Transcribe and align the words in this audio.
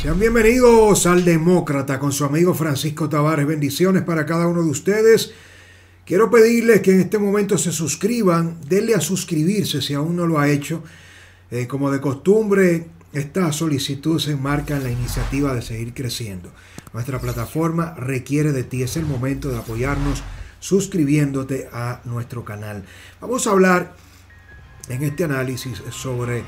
Sean 0.00 0.18
bienvenidos 0.18 1.04
al 1.04 1.26
Demócrata 1.26 1.98
con 1.98 2.10
su 2.10 2.24
amigo 2.24 2.54
Francisco 2.54 3.10
Tavares. 3.10 3.46
Bendiciones 3.46 4.02
para 4.02 4.24
cada 4.24 4.46
uno 4.46 4.62
de 4.62 4.70
ustedes. 4.70 5.34
Quiero 6.06 6.30
pedirles 6.30 6.80
que 6.80 6.92
en 6.92 7.00
este 7.00 7.18
momento 7.18 7.58
se 7.58 7.70
suscriban, 7.70 8.56
denle 8.66 8.94
a 8.94 9.02
suscribirse 9.02 9.82
si 9.82 9.92
aún 9.92 10.16
no 10.16 10.26
lo 10.26 10.38
ha 10.38 10.48
hecho. 10.48 10.82
Eh, 11.50 11.66
como 11.66 11.90
de 11.90 12.00
costumbre, 12.00 12.86
esta 13.12 13.52
solicitud 13.52 14.18
se 14.18 14.30
enmarca 14.30 14.78
en 14.78 14.84
la 14.84 14.90
iniciativa 14.90 15.54
de 15.54 15.60
seguir 15.60 15.92
creciendo. 15.92 16.50
Nuestra 16.94 17.20
plataforma 17.20 17.94
requiere 17.98 18.52
de 18.52 18.64
ti, 18.64 18.82
es 18.82 18.96
el 18.96 19.04
momento 19.04 19.50
de 19.50 19.58
apoyarnos 19.58 20.22
suscribiéndote 20.60 21.68
a 21.74 22.00
nuestro 22.06 22.42
canal. 22.42 22.86
Vamos 23.20 23.46
a 23.46 23.50
hablar 23.50 23.94
en 24.88 25.02
este 25.02 25.24
análisis 25.24 25.82
sobre 25.90 26.42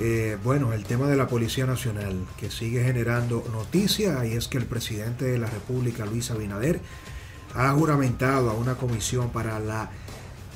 eh, 0.00 0.38
bueno, 0.42 0.72
el 0.72 0.84
tema 0.84 1.08
de 1.08 1.16
la 1.16 1.26
Policía 1.26 1.66
Nacional, 1.66 2.26
que 2.38 2.50
sigue 2.50 2.82
generando 2.82 3.44
noticias, 3.52 4.24
y 4.26 4.32
es 4.32 4.48
que 4.48 4.56
el 4.56 4.64
presidente 4.64 5.26
de 5.26 5.36
la 5.36 5.46
República, 5.46 6.06
Luis 6.06 6.30
Abinader, 6.30 6.80
ha 7.54 7.70
juramentado 7.72 8.48
a 8.48 8.54
una 8.54 8.76
comisión 8.76 9.28
para 9.28 9.60
la 9.60 9.90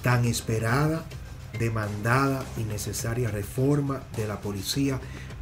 tan 0.03 0.25
esperada, 0.25 1.05
demandada 1.59 2.43
y 2.57 2.63
necesaria 2.63 3.31
reforma 3.31 4.01
de 4.17 4.27
la 4.27 4.41
Policía 4.41 4.99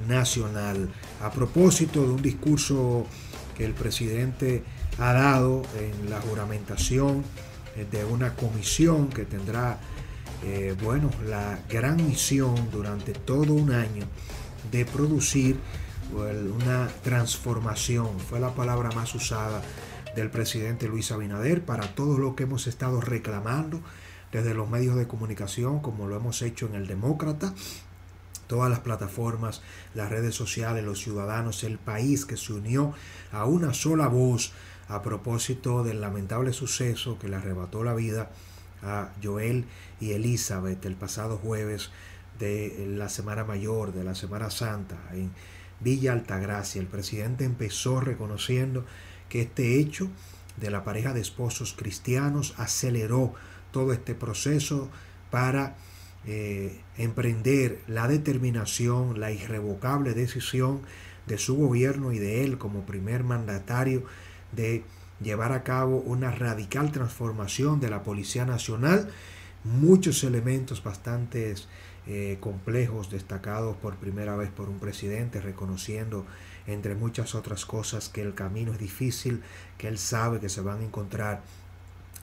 Nacional. 0.08 0.90
A 1.22 1.30
propósito 1.30 2.02
de 2.02 2.10
un 2.10 2.22
discurso 2.22 3.06
que 3.56 3.64
el 3.64 3.72
presidente 3.72 4.64
ha 4.98 5.12
dado 5.12 5.62
en 5.78 6.10
la 6.10 6.20
juramentación 6.20 7.22
de 7.90 8.04
una 8.04 8.34
comisión 8.34 9.08
que 9.08 9.24
tendrá 9.24 9.78
eh, 10.44 10.74
bueno, 10.82 11.10
la 11.26 11.58
gran 11.68 11.96
misión 11.96 12.70
durante 12.70 13.12
todo 13.12 13.54
un 13.54 13.72
año 13.72 14.06
de 14.70 14.84
producir 14.84 15.56
una 16.12 16.88
transformación, 17.02 18.20
fue 18.20 18.38
la 18.38 18.54
palabra 18.54 18.90
más 18.90 19.14
usada 19.14 19.62
del 20.14 20.30
presidente 20.30 20.88
Luis 20.88 21.10
Abinader 21.10 21.64
para 21.64 21.94
todo 21.94 22.18
lo 22.18 22.36
que 22.36 22.42
hemos 22.42 22.66
estado 22.66 23.00
reclamando 23.00 23.80
desde 24.30 24.54
los 24.54 24.68
medios 24.68 24.96
de 24.96 25.06
comunicación, 25.06 25.80
como 25.80 26.06
lo 26.06 26.16
hemos 26.16 26.42
hecho 26.42 26.66
en 26.66 26.74
el 26.74 26.86
Demócrata, 26.86 27.54
todas 28.46 28.70
las 28.70 28.80
plataformas, 28.80 29.62
las 29.94 30.10
redes 30.10 30.34
sociales, 30.34 30.84
los 30.84 31.00
ciudadanos, 31.00 31.64
el 31.64 31.78
país 31.78 32.26
que 32.26 32.36
se 32.36 32.52
unió 32.52 32.92
a 33.30 33.46
una 33.46 33.72
sola 33.72 34.08
voz 34.08 34.52
a 34.88 35.00
propósito 35.00 35.82
del 35.82 36.00
lamentable 36.00 36.52
suceso 36.52 37.18
que 37.18 37.28
le 37.28 37.36
arrebató 37.36 37.82
la 37.84 37.94
vida 37.94 38.30
a 38.82 39.10
Joel 39.22 39.64
y 40.00 40.12
Elizabeth 40.12 40.84
el 40.84 40.96
pasado 40.96 41.38
jueves 41.38 41.90
de 42.38 42.86
la 42.88 43.08
Semana 43.08 43.44
Mayor, 43.44 43.92
de 43.92 44.04
la 44.04 44.14
Semana 44.14 44.50
Santa, 44.50 44.96
en 45.12 45.30
Villa 45.80 46.12
Altagracia. 46.12 46.80
El 46.80 46.86
presidente 46.86 47.44
empezó 47.44 48.00
reconociendo 48.00 48.84
que 49.28 49.42
este 49.42 49.78
hecho 49.78 50.08
de 50.56 50.70
la 50.70 50.84
pareja 50.84 51.12
de 51.12 51.20
esposos 51.20 51.74
cristianos 51.76 52.54
aceleró 52.58 53.34
todo 53.70 53.92
este 53.92 54.14
proceso 54.14 54.90
para 55.30 55.76
eh, 56.26 56.80
emprender 56.96 57.80
la 57.86 58.06
determinación, 58.06 59.18
la 59.18 59.32
irrevocable 59.32 60.14
decisión 60.14 60.82
de 61.26 61.38
su 61.38 61.56
gobierno 61.56 62.12
y 62.12 62.18
de 62.18 62.44
él 62.44 62.58
como 62.58 62.84
primer 62.84 63.24
mandatario 63.24 64.04
de 64.52 64.84
llevar 65.22 65.52
a 65.52 65.62
cabo 65.62 65.98
una 65.98 66.30
radical 66.30 66.92
transformación 66.92 67.80
de 67.80 67.90
la 67.90 68.02
Policía 68.02 68.44
Nacional, 68.44 69.10
muchos 69.64 70.24
elementos 70.24 70.82
bastante 70.82 71.54
eh, 72.06 72.38
complejos 72.40 73.10
destacados 73.10 73.76
por 73.76 73.96
primera 73.96 74.36
vez 74.36 74.50
por 74.50 74.68
un 74.68 74.78
presidente, 74.78 75.40
reconociendo 75.40 76.26
entre 76.66 76.94
muchas 76.94 77.34
otras 77.34 77.64
cosas 77.64 78.08
que 78.08 78.22
el 78.22 78.34
camino 78.34 78.72
es 78.72 78.78
difícil, 78.78 79.42
que 79.78 79.88
él 79.88 79.98
sabe 79.98 80.40
que 80.40 80.48
se 80.48 80.60
van 80.60 80.80
a 80.80 80.84
encontrar 80.84 81.42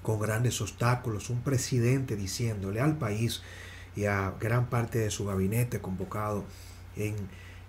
con 0.01 0.19
grandes 0.19 0.61
obstáculos, 0.61 1.29
un 1.29 1.41
presidente 1.41 2.15
diciéndole 2.15 2.79
al 2.81 2.97
país 2.97 3.41
y 3.95 4.05
a 4.05 4.33
gran 4.39 4.69
parte 4.69 4.99
de 4.99 5.11
su 5.11 5.25
gabinete 5.25 5.81
convocado 5.81 6.45
en 6.95 7.15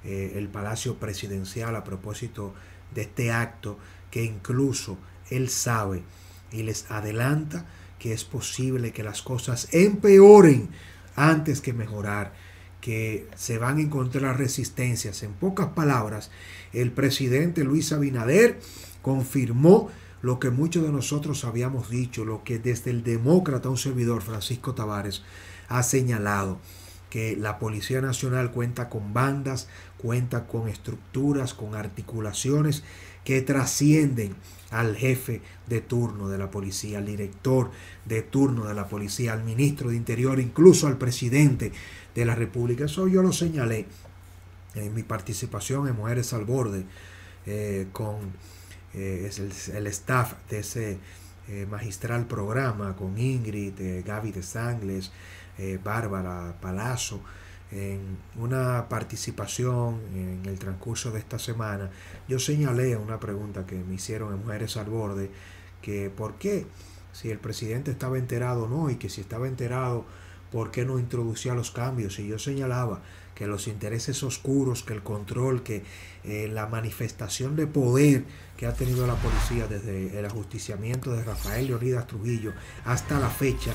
eh, 0.04 0.32
el 0.36 0.48
Palacio 0.48 0.96
Presidencial 0.96 1.74
a 1.76 1.84
propósito 1.84 2.54
de 2.94 3.02
este 3.02 3.32
acto 3.32 3.78
que 4.10 4.24
incluso 4.24 4.98
él 5.30 5.48
sabe 5.48 6.02
y 6.52 6.62
les 6.62 6.90
adelanta 6.90 7.66
que 7.98 8.12
es 8.12 8.24
posible 8.24 8.92
que 8.92 9.02
las 9.02 9.22
cosas 9.22 9.68
empeoren 9.72 10.70
antes 11.16 11.60
que 11.60 11.72
mejorar, 11.72 12.32
que 12.80 13.28
se 13.36 13.58
van 13.58 13.76
a 13.76 13.82
encontrar 13.82 14.38
resistencias. 14.38 15.22
En 15.22 15.32
pocas 15.34 15.68
palabras, 15.68 16.30
el 16.72 16.92
presidente 16.92 17.62
Luis 17.62 17.92
Abinader 17.92 18.58
confirmó 19.02 19.90
lo 20.22 20.38
que 20.38 20.50
muchos 20.50 20.82
de 20.82 20.92
nosotros 20.92 21.44
habíamos 21.44 21.90
dicho, 21.90 22.24
lo 22.24 22.42
que 22.42 22.58
desde 22.58 22.90
el 22.90 23.02
demócrata, 23.02 23.68
un 23.68 23.78
servidor, 23.78 24.22
Francisco 24.22 24.74
Tavares, 24.74 25.22
ha 25.68 25.82
señalado, 25.82 26.58
que 27.10 27.36
la 27.36 27.58
Policía 27.58 28.00
Nacional 28.00 28.52
cuenta 28.52 28.88
con 28.88 29.12
bandas, 29.12 29.68
cuenta 29.98 30.46
con 30.46 30.68
estructuras, 30.68 31.54
con 31.54 31.74
articulaciones 31.74 32.84
que 33.24 33.42
trascienden 33.42 34.34
al 34.70 34.96
jefe 34.96 35.42
de 35.66 35.80
turno 35.80 36.28
de 36.28 36.38
la 36.38 36.50
policía, 36.50 36.98
al 36.98 37.06
director 37.06 37.70
de 38.04 38.22
turno 38.22 38.66
de 38.66 38.74
la 38.74 38.88
policía, 38.88 39.32
al 39.32 39.44
ministro 39.44 39.90
de 39.90 39.96
Interior, 39.96 40.38
incluso 40.38 40.86
al 40.86 40.96
presidente 40.96 41.72
de 42.14 42.24
la 42.24 42.34
República. 42.34 42.84
Eso 42.84 43.08
yo 43.08 43.22
lo 43.22 43.32
señalé 43.32 43.86
en 44.74 44.94
mi 44.94 45.02
participación 45.02 45.88
en 45.88 45.96
Mujeres 45.96 46.32
al 46.32 46.44
Borde 46.44 46.84
eh, 47.46 47.88
con 47.92 48.16
eh, 48.94 49.30
el, 49.74 49.86
staff 49.88 50.34
de 50.48 50.60
ese 50.60 50.98
eh, 51.48 51.66
magistral 51.68 52.26
programa, 52.26 52.94
con 52.94 53.18
Ingrid, 53.18 54.04
Gaby 54.04 54.32
de 54.32 54.42
Sangles, 54.42 55.12
Bárbara 55.84 56.56
Palazzo 56.58 57.20
en 57.72 58.18
una 58.36 58.88
participación 58.88 60.00
en 60.14 60.42
el 60.44 60.58
transcurso 60.58 61.10
de 61.10 61.20
esta 61.20 61.38
semana, 61.38 61.90
yo 62.28 62.38
señalé 62.38 62.96
una 62.96 63.20
pregunta 63.20 63.66
que 63.66 63.76
me 63.76 63.94
hicieron 63.94 64.32
en 64.34 64.40
Mujeres 64.40 64.76
al 64.76 64.86
Borde, 64.86 65.30
que 65.82 66.10
por 66.10 66.34
qué, 66.34 66.66
si 67.12 67.30
el 67.30 67.38
presidente 67.38 67.90
estaba 67.90 68.18
enterado 68.18 68.64
o 68.64 68.68
no, 68.68 68.90
y 68.90 68.96
que 68.96 69.08
si 69.08 69.20
estaba 69.20 69.46
enterado, 69.46 70.04
por 70.50 70.70
qué 70.70 70.84
no 70.84 70.98
introducía 70.98 71.54
los 71.54 71.70
cambios. 71.70 72.18
Y 72.18 72.26
yo 72.26 72.38
señalaba 72.38 73.02
que 73.40 73.46
los 73.46 73.68
intereses 73.68 74.22
oscuros, 74.22 74.82
que 74.82 74.92
el 74.92 75.02
control, 75.02 75.62
que 75.62 75.82
eh, 76.24 76.50
la 76.52 76.66
manifestación 76.66 77.56
de 77.56 77.66
poder 77.66 78.24
que 78.58 78.66
ha 78.66 78.74
tenido 78.74 79.06
la 79.06 79.14
policía 79.14 79.66
desde 79.66 80.18
el 80.18 80.26
ajusticiamiento 80.26 81.10
de 81.12 81.24
Rafael 81.24 81.68
Leonidas 81.68 82.06
Trujillo 82.06 82.52
hasta 82.84 83.18
la 83.18 83.30
fecha 83.30 83.72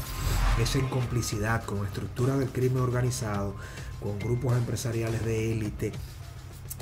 es 0.62 0.76
en 0.76 0.88
complicidad 0.88 1.64
con 1.64 1.84
estructura 1.84 2.38
del 2.38 2.50
crimen 2.50 2.84
organizado, 2.84 3.56
con 4.00 4.20
grupos 4.20 4.56
empresariales 4.56 5.26
de 5.26 5.54
élite, 5.54 5.92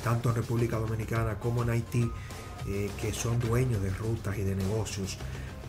tanto 0.02 0.28
en 0.28 0.34
República 0.34 0.76
Dominicana 0.76 1.40
como 1.40 1.62
en 1.62 1.70
Haití, 1.70 2.10
eh, 2.68 2.90
que 3.00 3.14
son 3.14 3.40
dueños 3.40 3.80
de 3.80 3.88
rutas 3.94 4.36
y 4.36 4.42
de 4.42 4.56
negocios 4.56 5.16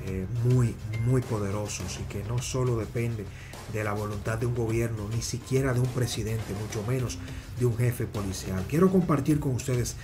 eh, 0.05 0.27
muy, 0.43 0.75
muy 1.05 1.21
poderosos 1.21 1.97
y 1.97 2.03
que 2.11 2.25
no 2.25 2.41
solo 2.41 2.75
depende 2.75 3.25
de 3.73 3.83
la 3.83 3.93
voluntad 3.93 4.37
de 4.37 4.45
un 4.45 4.55
gobierno, 4.55 5.07
ni 5.13 5.21
siquiera 5.21 5.73
de 5.73 5.79
un 5.79 5.87
presidente, 5.87 6.53
mucho 6.61 6.85
menos 6.87 7.17
de 7.59 7.65
un 7.65 7.77
jefe 7.77 8.05
policial. 8.05 8.63
Quiero 8.67 8.91
compartir 8.91 9.39
con 9.39 9.55
ustedes 9.55 9.95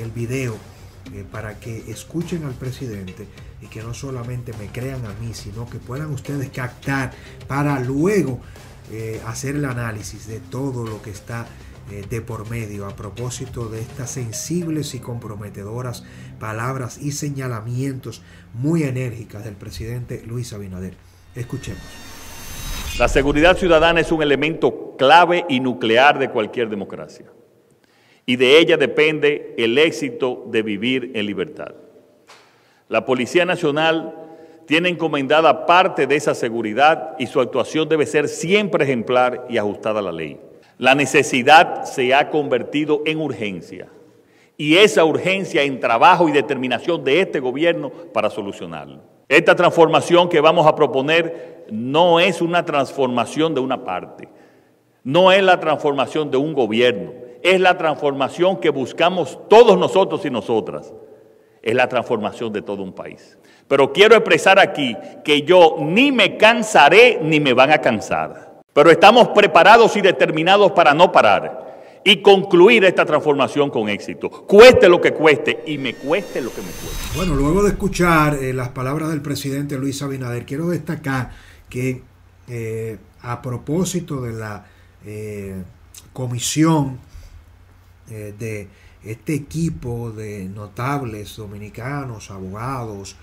el 0.00 0.10
video 0.10 0.56
eh, 1.12 1.24
para 1.30 1.58
que 1.58 1.90
escuchen 1.90 2.44
al 2.44 2.54
presidente 2.54 3.26
y 3.60 3.66
que 3.66 3.82
no 3.82 3.94
solamente 3.94 4.52
me 4.58 4.66
crean 4.66 5.04
a 5.06 5.12
mí, 5.14 5.34
sino 5.34 5.68
que 5.68 5.78
puedan 5.78 6.10
ustedes 6.12 6.50
captar 6.50 7.12
para 7.48 7.80
luego 7.80 8.40
eh, 8.92 9.20
hacer 9.26 9.56
el 9.56 9.64
análisis 9.64 10.26
de 10.26 10.40
todo 10.40 10.86
lo 10.86 11.02
que 11.02 11.10
está 11.10 11.46
eh, 11.90 12.04
de 12.08 12.20
por 12.20 12.48
medio 12.48 12.86
a 12.86 12.94
propósito 12.94 13.68
de 13.68 13.80
estas 13.80 14.12
sensibles 14.12 14.94
y 14.94 15.00
comprometedoras 15.00 16.04
palabras 16.38 16.98
y 16.98 17.12
señalamientos 17.12 18.22
muy 18.54 18.84
enérgicas 18.84 19.44
del 19.44 19.54
presidente 19.54 20.22
Luis 20.26 20.52
Abinader. 20.52 20.94
Escuchemos. 21.34 22.09
La 22.98 23.08
seguridad 23.08 23.56
ciudadana 23.56 24.00
es 24.00 24.12
un 24.12 24.22
elemento 24.22 24.94
clave 24.96 25.46
y 25.48 25.60
nuclear 25.60 26.18
de 26.18 26.30
cualquier 26.30 26.68
democracia. 26.68 27.26
Y 28.26 28.36
de 28.36 28.58
ella 28.58 28.76
depende 28.76 29.54
el 29.56 29.78
éxito 29.78 30.44
de 30.48 30.62
vivir 30.62 31.12
en 31.14 31.26
libertad. 31.26 31.74
La 32.88 33.04
Policía 33.04 33.44
Nacional 33.44 34.14
tiene 34.66 34.88
encomendada 34.88 35.66
parte 35.66 36.06
de 36.06 36.16
esa 36.16 36.34
seguridad 36.34 37.16
y 37.18 37.26
su 37.26 37.40
actuación 37.40 37.88
debe 37.88 38.06
ser 38.06 38.28
siempre 38.28 38.84
ejemplar 38.84 39.46
y 39.48 39.58
ajustada 39.58 40.00
a 40.00 40.02
la 40.02 40.12
ley. 40.12 40.38
La 40.78 40.94
necesidad 40.94 41.84
se 41.84 42.14
ha 42.14 42.30
convertido 42.30 43.02
en 43.06 43.20
urgencia 43.20 43.88
y 44.56 44.76
esa 44.76 45.04
urgencia 45.04 45.62
en 45.62 45.80
trabajo 45.80 46.28
y 46.28 46.32
determinación 46.32 47.02
de 47.02 47.20
este 47.20 47.40
gobierno 47.40 47.90
para 47.90 48.28
solucionarlo. 48.28 49.00
Esta 49.30 49.54
transformación 49.54 50.28
que 50.28 50.40
vamos 50.40 50.66
a 50.66 50.74
proponer 50.74 51.64
no 51.70 52.18
es 52.18 52.42
una 52.42 52.64
transformación 52.64 53.54
de 53.54 53.60
una 53.60 53.84
parte, 53.84 54.28
no 55.04 55.30
es 55.30 55.40
la 55.40 55.60
transformación 55.60 56.32
de 56.32 56.36
un 56.36 56.52
gobierno, 56.52 57.12
es 57.40 57.60
la 57.60 57.78
transformación 57.78 58.56
que 58.56 58.70
buscamos 58.70 59.38
todos 59.48 59.78
nosotros 59.78 60.26
y 60.26 60.30
nosotras. 60.30 60.92
Es 61.62 61.74
la 61.74 61.88
transformación 61.88 62.52
de 62.52 62.62
todo 62.62 62.82
un 62.82 62.92
país. 62.92 63.38
Pero 63.68 63.92
quiero 63.92 64.16
expresar 64.16 64.58
aquí 64.58 64.96
que 65.22 65.42
yo 65.42 65.76
ni 65.78 66.10
me 66.10 66.36
cansaré 66.36 67.20
ni 67.22 67.38
me 67.38 67.52
van 67.52 67.70
a 67.70 67.80
cansar. 67.80 68.62
Pero 68.72 68.90
estamos 68.90 69.28
preparados 69.28 69.94
y 69.96 70.00
determinados 70.00 70.72
para 70.72 70.92
no 70.92 71.12
parar 71.12 71.69
y 72.04 72.22
concluir 72.22 72.84
esta 72.84 73.04
transformación 73.04 73.70
con 73.70 73.88
éxito. 73.88 74.30
Cueste 74.30 74.88
lo 74.88 75.00
que 75.00 75.12
cueste 75.12 75.62
y 75.66 75.78
me 75.78 75.94
cueste 75.94 76.40
lo 76.40 76.50
que 76.52 76.62
me 76.62 76.70
cueste. 76.70 77.16
Bueno, 77.16 77.34
luego 77.34 77.62
de 77.62 77.70
escuchar 77.70 78.34
eh, 78.34 78.52
las 78.52 78.70
palabras 78.70 79.10
del 79.10 79.20
presidente 79.20 79.76
Luis 79.76 80.00
Abinader, 80.02 80.46
quiero 80.46 80.68
destacar 80.68 81.30
que 81.68 82.02
eh, 82.48 82.98
a 83.22 83.42
propósito 83.42 84.22
de 84.22 84.32
la 84.32 84.66
eh, 85.04 85.62
comisión 86.12 86.98
de 88.08 88.66
este 89.04 89.34
equipo 89.34 90.10
de 90.10 90.46
notables 90.46 91.36
dominicanos, 91.36 92.32
abogados, 92.32 93.14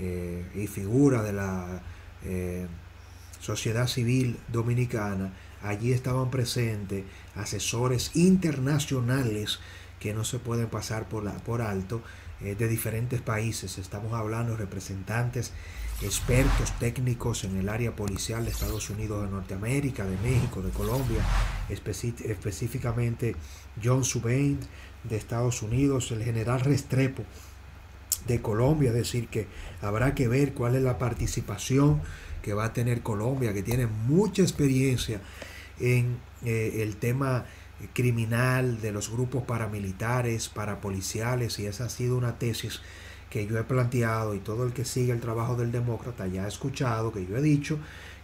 y 0.00 0.66
figura 0.66 1.22
de 1.22 1.34
la 1.34 1.82
sociedad 3.38 3.86
civil 3.86 4.38
dominicana, 4.48 5.30
allí 5.62 5.92
estaban 5.92 6.30
presentes 6.30 7.04
asesores 7.34 8.10
internacionales 8.14 9.58
que 9.98 10.14
no 10.14 10.24
se 10.24 10.38
pueden 10.38 10.68
pasar 10.68 11.08
por, 11.08 11.24
la, 11.24 11.32
por 11.32 11.62
alto 11.62 12.02
eh, 12.40 12.54
de 12.54 12.68
diferentes 12.68 13.20
países. 13.20 13.78
Estamos 13.78 14.14
hablando 14.14 14.52
de 14.52 14.58
representantes, 14.58 15.52
expertos 16.02 16.72
técnicos 16.78 17.44
en 17.44 17.58
el 17.58 17.68
área 17.68 17.94
policial 17.94 18.44
de 18.44 18.50
Estados 18.50 18.88
Unidos, 18.88 19.22
de 19.22 19.30
Norteamérica, 19.30 20.06
de 20.06 20.16
México, 20.18 20.62
de 20.62 20.70
Colombia, 20.70 21.22
específicamente 21.68 23.36
John 23.82 24.04
Subain 24.04 24.58
de 25.04 25.16
Estados 25.16 25.62
Unidos, 25.62 26.10
el 26.12 26.24
general 26.24 26.60
Restrepo 26.60 27.24
de 28.26 28.40
Colombia, 28.40 28.88
es 28.88 28.96
decir, 28.96 29.28
que 29.28 29.46
habrá 29.82 30.14
que 30.14 30.28
ver 30.28 30.52
cuál 30.54 30.76
es 30.76 30.82
la 30.82 30.98
participación 30.98 32.00
que 32.42 32.54
va 32.54 32.66
a 32.66 32.72
tener 32.72 33.02
Colombia, 33.02 33.52
que 33.52 33.62
tiene 33.62 33.86
mucha 33.86 34.42
experiencia 34.42 35.20
en 35.80 36.18
eh, 36.44 36.82
el 36.82 36.96
tema 36.96 37.46
criminal 37.94 38.80
de 38.80 38.92
los 38.92 39.10
grupos 39.10 39.42
paramilitares, 39.44 40.48
parapoliciales, 40.48 41.58
y 41.58 41.66
esa 41.66 41.86
ha 41.86 41.88
sido 41.88 42.16
una 42.16 42.38
tesis 42.38 42.80
que 43.30 43.46
yo 43.46 43.58
he 43.58 43.64
planteado 43.64 44.34
y 44.34 44.40
todo 44.40 44.64
el 44.64 44.72
que 44.72 44.84
sigue 44.84 45.12
el 45.12 45.20
trabajo 45.20 45.56
del 45.56 45.72
demócrata 45.72 46.26
ya 46.26 46.44
ha 46.44 46.48
escuchado, 46.48 47.12
que 47.12 47.26
yo 47.26 47.36
he 47.36 47.42
dicho 47.42 47.78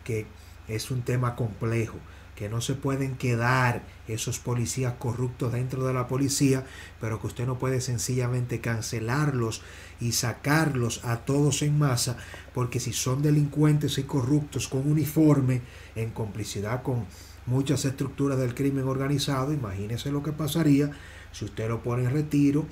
que 0.05 0.26
es 0.69 0.91
un 0.91 1.03
tema 1.03 1.37
complejo 1.37 1.99
que 2.37 2.49
no 2.50 2.61
se 2.61 2.75
pueden 2.75 3.17
quedar 3.17 3.82
esos 4.06 4.38
policías 4.38 4.93
corruptos 4.99 5.52
dentro 5.52 5.87
de 5.87 5.94
la 5.94 6.06
policía, 6.06 6.64
pero 7.00 7.19
que 7.19 7.29
usted 7.29 7.47
no 7.47 7.59
puede 7.59 7.81
sencillamente 7.81 8.61
cancelarlos 8.61 9.62
y 10.00 10.12
sacarlos 10.12 11.02
a 11.05 11.25
todos 11.25 11.62
en 11.62 11.79
masa, 11.79 12.19
porque 12.52 12.79
si 12.79 12.93
son 12.93 13.23
delincuentes 13.23 13.97
y 13.97 14.02
corruptos 14.02 14.69
con 14.69 14.88
uniforme, 14.88 15.62
en 15.97 16.11
complicidad 16.11 16.82
con 16.82 17.06
muchas 17.47 17.85
estructuras 17.85 18.39
del 18.39 18.55
crimen 18.55 18.87
organizado, 18.89 19.53
imagínese 19.53 20.11
lo 20.11 20.23
que 20.23 20.33
pasaría 20.33 20.91
si 21.33 21.45
usted 21.45 21.69
lo 21.69 21.83
pone 21.83 22.05
en 22.05 22.13
retiro, 22.13 22.67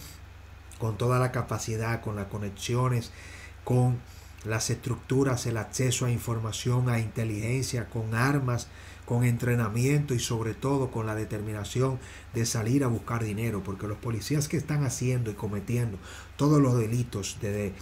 con 0.78 0.96
toda 0.96 1.18
la 1.18 1.32
capacidad, 1.32 2.00
con 2.00 2.16
las 2.16 2.26
conexiones, 2.26 3.12
con 3.62 3.98
las 4.44 4.70
estructuras, 4.70 5.46
el 5.46 5.56
acceso 5.56 6.06
a 6.06 6.10
información, 6.10 6.88
a 6.88 6.98
inteligencia, 6.98 7.88
con 7.88 8.14
armas, 8.14 8.68
con 9.04 9.24
entrenamiento 9.24 10.14
y 10.14 10.18
sobre 10.18 10.54
todo 10.54 10.90
con 10.90 11.06
la 11.06 11.14
determinación 11.14 11.98
de 12.32 12.46
salir 12.46 12.84
a 12.84 12.88
buscar 12.88 13.22
dinero, 13.22 13.62
porque 13.62 13.86
los 13.86 13.98
policías 13.98 14.48
que 14.48 14.56
están 14.56 14.84
haciendo 14.84 15.30
y 15.30 15.34
cometiendo 15.34 15.98
todos 16.36 16.60
los 16.60 16.78
delitos 16.78 17.38
de 17.40 17.72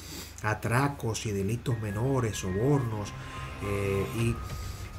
atracos 0.43 1.27
y 1.27 1.33
delitos 1.33 1.81
menores, 1.81 2.39
sobornos 2.39 3.13
eh, 3.65 4.05
y 4.19 4.35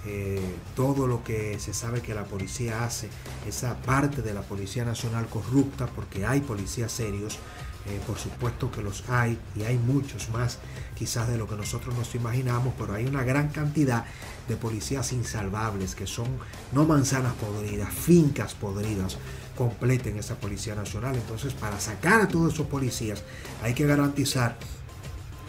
eh, 0.06 0.42
todo 0.76 1.08
lo 1.08 1.24
que 1.24 1.60
se 1.60 1.74
sabe 1.74 2.02
que 2.02 2.14
la 2.14 2.26
policía 2.26 2.84
hace, 2.84 3.10
esa 3.48 3.78
parte 3.78 4.22
de 4.22 4.34
la 4.34 4.42
Policía 4.42 4.84
Nacional 4.84 5.28
corrupta, 5.28 5.88
porque 5.88 6.26
hay 6.26 6.42
policías 6.42 6.92
serios, 6.92 7.40
eh, 7.86 8.00
por 8.06 8.18
supuesto 8.18 8.72
que 8.72 8.82
los 8.82 9.10
hay 9.10 9.38
y 9.56 9.64
hay 9.64 9.78
muchos 9.78 10.30
más 10.30 10.60
quizás 10.96 11.28
de 11.28 11.38
lo 11.38 11.48
que 11.48 11.56
nosotros 11.56 11.96
nos 11.96 12.16
imaginamos, 12.16 12.74
pero 12.78 12.94
hay 12.94 13.06
una 13.06 13.24
gran 13.24 13.50
cantidad 13.50 14.06
de 14.48 14.56
policías 14.56 15.12
insalvables 15.14 15.96
que 15.96 16.08
son 16.08 16.28
no 16.72 16.86
manzanas 16.86 17.34
podridas, 17.34 17.94
fincas 17.94 18.54
podridas 18.54 19.18
completen 19.58 20.18
esa 20.18 20.36
Policía 20.36 20.76
Nacional. 20.76 21.16
Entonces, 21.16 21.54
para 21.54 21.80
sacar 21.80 22.22
a 22.22 22.28
todos 22.28 22.54
esos 22.54 22.68
policías 22.68 23.24
hay 23.62 23.74
que 23.74 23.86
garantizar 23.86 24.58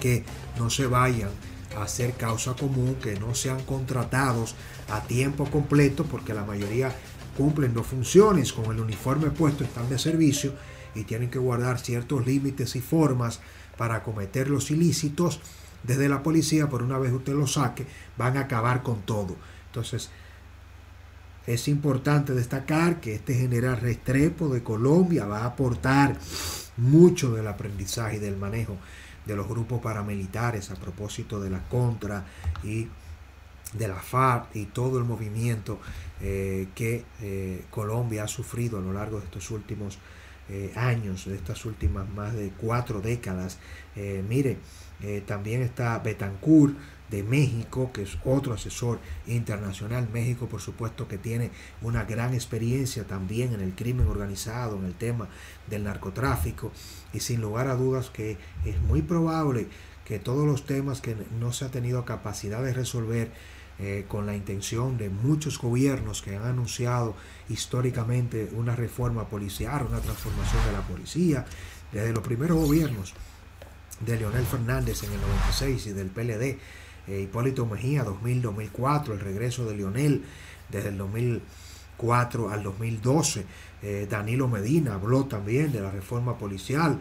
que 0.00 0.24
no 0.58 0.70
se 0.70 0.86
vayan 0.86 1.30
hacer 1.76 2.14
causa 2.14 2.54
común, 2.54 2.96
que 3.02 3.18
no 3.18 3.34
sean 3.34 3.62
contratados 3.64 4.54
a 4.90 5.02
tiempo 5.02 5.46
completo, 5.46 6.04
porque 6.04 6.34
la 6.34 6.44
mayoría 6.44 6.94
cumplen 7.36 7.74
dos 7.74 7.86
funciones, 7.86 8.52
con 8.52 8.66
el 8.66 8.80
uniforme 8.80 9.30
puesto 9.30 9.64
están 9.64 9.88
de 9.88 9.98
servicio 9.98 10.52
y 10.94 11.04
tienen 11.04 11.30
que 11.30 11.38
guardar 11.38 11.78
ciertos 11.78 12.26
límites 12.26 12.76
y 12.76 12.80
formas 12.80 13.40
para 13.76 14.02
cometer 14.02 14.48
los 14.48 14.70
ilícitos 14.70 15.40
desde 15.82 16.08
la 16.08 16.22
policía, 16.22 16.68
por 16.68 16.82
una 16.82 16.98
vez 16.98 17.12
usted 17.12 17.34
lo 17.34 17.46
saque, 17.46 17.86
van 18.16 18.36
a 18.36 18.42
acabar 18.42 18.82
con 18.82 19.02
todo. 19.02 19.36
Entonces, 19.66 20.10
es 21.46 21.68
importante 21.68 22.32
destacar 22.32 23.00
que 23.00 23.16
este 23.16 23.34
general 23.34 23.80
Restrepo 23.80 24.48
de 24.48 24.62
Colombia 24.62 25.26
va 25.26 25.40
a 25.40 25.46
aportar 25.46 26.16
mucho 26.76 27.34
del 27.34 27.46
aprendizaje 27.46 28.16
y 28.16 28.20
del 28.20 28.36
manejo 28.36 28.76
de 29.26 29.36
los 29.36 29.48
grupos 29.48 29.80
paramilitares 29.80 30.70
a 30.70 30.74
propósito 30.74 31.40
de 31.40 31.50
la 31.50 31.60
contra 31.68 32.24
y 32.62 32.88
de 33.72 33.88
la 33.88 33.96
FARC 33.96 34.54
y 34.54 34.66
todo 34.66 34.98
el 34.98 35.04
movimiento 35.04 35.80
eh, 36.20 36.68
que 36.74 37.04
eh, 37.20 37.64
Colombia 37.70 38.24
ha 38.24 38.28
sufrido 38.28 38.78
a 38.78 38.80
lo 38.80 38.92
largo 38.92 39.18
de 39.18 39.24
estos 39.24 39.50
últimos 39.50 39.98
eh, 40.48 40.72
años, 40.76 41.24
de 41.24 41.34
estas 41.34 41.64
últimas 41.64 42.08
más 42.08 42.34
de 42.34 42.50
cuatro 42.56 43.00
décadas. 43.00 43.58
Mire, 44.28 44.58
también 45.26 45.62
está 45.62 45.98
Betancourt 46.00 46.76
de 47.10 47.22
México, 47.22 47.90
que 47.92 48.02
es 48.02 48.16
otro 48.24 48.54
asesor 48.54 48.98
internacional. 49.26 50.08
México, 50.12 50.46
por 50.46 50.60
supuesto, 50.60 51.06
que 51.06 51.18
tiene 51.18 51.50
una 51.82 52.04
gran 52.04 52.34
experiencia 52.34 53.04
también 53.04 53.52
en 53.52 53.60
el 53.60 53.74
crimen 53.74 54.06
organizado, 54.06 54.76
en 54.78 54.86
el 54.86 54.94
tema 54.94 55.28
del 55.68 55.84
narcotráfico. 55.84 56.72
Y 57.12 57.20
sin 57.20 57.40
lugar 57.40 57.68
a 57.68 57.76
dudas 57.76 58.10
que 58.10 58.38
es 58.64 58.80
muy 58.80 59.02
probable 59.02 59.68
que 60.04 60.18
todos 60.18 60.46
los 60.46 60.66
temas 60.66 61.00
que 61.00 61.16
no 61.38 61.52
se 61.52 61.64
ha 61.64 61.70
tenido 61.70 62.04
capacidad 62.04 62.62
de 62.62 62.74
resolver 62.74 63.32
eh, 63.78 64.04
con 64.06 64.24
la 64.24 64.36
intención 64.36 64.98
de 64.98 65.08
muchos 65.08 65.58
gobiernos 65.58 66.22
que 66.22 66.36
han 66.36 66.44
anunciado 66.44 67.16
históricamente 67.48 68.48
una 68.52 68.76
reforma 68.76 69.28
policial, 69.28 69.86
una 69.88 70.00
transformación 70.00 70.64
de 70.66 70.72
la 70.72 70.82
policía, 70.82 71.44
desde 71.90 72.12
los 72.12 72.22
primeros 72.22 72.56
gobiernos 72.58 73.14
de 74.00 74.16
Leonel 74.16 74.44
Fernández 74.44 75.02
en 75.02 75.12
el 75.12 75.20
96 75.20 75.86
y 75.86 75.92
del 75.92 76.08
PLD, 76.08 76.58
eh, 77.06 77.20
Hipólito 77.22 77.66
Mejía 77.66 78.04
2000-2004, 78.04 79.12
el 79.12 79.20
regreso 79.20 79.66
de 79.66 79.76
Leonel 79.76 80.24
desde 80.70 80.88
el 80.88 80.98
2004 80.98 82.50
al 82.50 82.62
2012, 82.62 83.44
eh, 83.82 84.06
Danilo 84.08 84.48
Medina 84.48 84.94
habló 84.94 85.26
también 85.26 85.72
de 85.72 85.80
la 85.80 85.90
reforma 85.90 86.38
policial, 86.38 86.98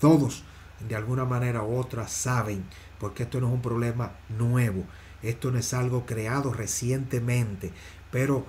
todos 0.00 0.44
de 0.86 0.94
alguna 0.94 1.24
manera 1.24 1.62
u 1.62 1.76
otra 1.76 2.06
saben, 2.06 2.64
porque 3.00 3.22
esto 3.22 3.40
no 3.40 3.48
es 3.48 3.54
un 3.54 3.62
problema 3.62 4.12
nuevo, 4.38 4.84
esto 5.22 5.50
no 5.50 5.58
es 5.58 5.72
algo 5.72 6.04
creado 6.04 6.52
recientemente, 6.52 7.72
pero 8.10 8.44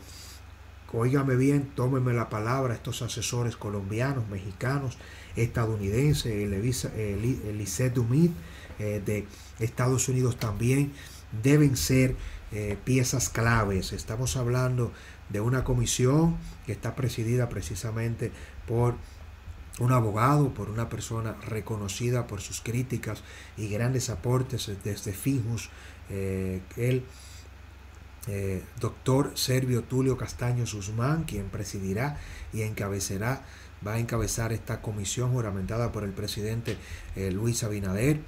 oígame 0.92 1.36
bien, 1.36 1.72
tómenme 1.76 2.14
la 2.14 2.30
palabra, 2.30 2.74
estos 2.74 3.02
asesores 3.02 3.56
colombianos, 3.56 4.28
mexicanos, 4.30 4.98
estadounidenses, 5.36 6.26
Elisette 6.34 7.94
Dumit 7.94 8.32
eh, 8.79 9.01
de 9.03 9.25
Estados 9.60 10.07
Unidos 10.07 10.38
también, 10.38 10.93
deben 11.41 11.75
ser 11.75 12.15
eh, 12.51 12.77
piezas 12.84 13.29
claves. 13.29 13.91
Estamos 13.91 14.38
hablando 14.38 14.91
de 15.29 15.41
una 15.41 15.63
comisión 15.63 16.38
que 16.65 16.74
está 16.74 16.96
presidida 16.96 17.50
precisamente 17.50 18.31
por 18.67 18.96
un 19.79 19.91
abogado, 19.91 20.53
por 20.53 20.69
una 20.69 20.89
persona 20.89 21.36
reconocida 21.48 22.27
por 22.27 22.39
sus 22.39 22.62
críticas 22.62 23.24
y 23.57 23.67
grandes 23.67 24.10
aportes 24.10 24.72
desde 24.84 25.13
Fijus, 25.13 25.69
eh, 26.10 26.62
el 26.77 27.03
doctor 28.81 29.31
Servio 29.36 29.84
Tulio 29.84 30.17
Castaño 30.17 30.65
Guzmán, 30.72 31.24
quien 31.24 31.46
presidirá 31.46 32.17
y 32.51 32.63
encabezará, 32.63 33.46
va 33.86 33.93
a 33.93 34.00
encabezar 34.00 34.51
esta 34.51 34.81
comisión 34.81 35.31
juramentada 35.31 35.93
por 35.93 36.03
el 36.03 36.12
presidente 36.12 36.77
Luis 37.15 37.63
Abinader. 37.63 38.19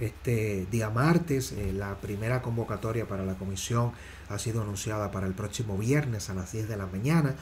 Este 0.00 0.66
día 0.70 0.90
martes, 0.90 1.54
la 1.74 1.96
primera 1.96 2.42
convocatoria 2.42 3.06
para 3.06 3.24
la 3.24 3.34
comisión 3.34 3.92
ha 4.28 4.38
sido 4.38 4.62
anunciada 4.62 5.10
para 5.10 5.26
el 5.26 5.34
próximo 5.34 5.76
viernes 5.78 6.30
a 6.30 6.34
las 6.34 6.52
10 6.52 6.68
de 6.68 6.76
la 6.76 6.86
mañana. 6.86 7.34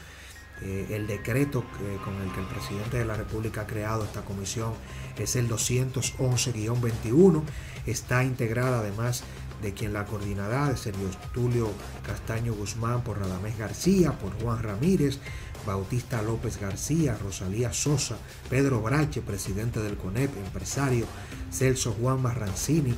Eh, 0.61 0.87
el 0.89 1.05
decreto 1.05 1.63
con 2.03 2.15
el 2.15 2.31
que 2.31 2.39
el 2.39 2.47
presidente 2.47 2.97
de 2.97 3.05
la 3.05 3.13
República 3.15 3.61
ha 3.61 3.67
creado 3.67 4.03
esta 4.03 4.21
comisión 4.21 4.73
es 5.17 5.35
el 5.35 5.47
211-21. 5.49 7.43
Está 7.85 8.23
integrada 8.23 8.79
además 8.79 9.23
de 9.61 9.73
quien 9.73 9.93
la 9.93 10.05
coordinará, 10.05 10.69
de 10.69 10.77
Sergio 10.77 11.09
Tulio 11.33 11.71
Castaño 12.05 12.53
Guzmán, 12.53 13.03
por 13.03 13.19
Radamés 13.19 13.57
García, 13.57 14.11
por 14.11 14.39
Juan 14.41 14.61
Ramírez, 14.61 15.19
Bautista 15.67 16.21
López 16.21 16.59
García, 16.59 17.17
Rosalía 17.21 17.73
Sosa, 17.73 18.17
Pedro 18.49 18.81
Brache, 18.81 19.21
presidente 19.21 19.81
del 19.81 19.97
CONEP, 19.97 20.35
empresario, 20.37 21.05
Celso 21.51 21.91
Juan 21.91 22.21
Marrancini, 22.21 22.95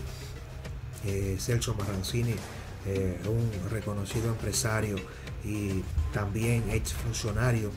eh, 1.04 1.36
Celso 1.40 1.74
Marrancini, 1.74 2.36
eh, 2.86 3.20
un 3.28 3.70
reconocido 3.72 4.30
empresario 4.30 4.96
y 5.44 5.84
también 6.14 6.70
ex 6.70 6.94
funcionario 6.94 7.72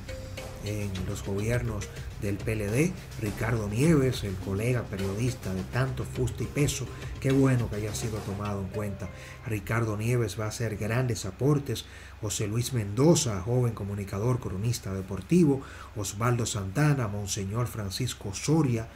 en 0.65 0.91
los 1.09 1.25
gobiernos 1.25 1.89
del 2.23 2.37
PLD, 2.37 2.93
Ricardo 3.21 3.69
Nieves, 3.69 4.25
el 4.25 4.35
colega 4.37 4.83
periodista 4.85 5.53
de 5.53 5.63
tanto 5.65 6.05
fuste 6.05 6.45
y 6.45 6.47
peso. 6.47 6.87
Qué 7.21 7.33
bueno 7.33 7.69
que 7.69 7.77
haya 7.77 7.95
sido 7.95 8.19
tomado 8.19 8.61
en 8.61 8.69
cuenta. 8.69 9.11
Ricardo 9.47 9.97
Nieves 9.97 10.39
va 10.39 10.47
a 10.47 10.49
hacer 10.49 10.77
grandes 10.77 11.27
aportes. 11.27 11.85
José 12.21 12.47
Luis 12.47 12.73
Mendoza, 12.73 13.43
joven 13.43 13.75
comunicador, 13.75 14.39
cronista 14.39 14.95
deportivo. 14.95 15.61
Osvaldo 15.97 16.47
Santana, 16.47 17.09
Monseñor 17.09 17.67
Francisco 17.67 18.33
Soria. 18.33 18.87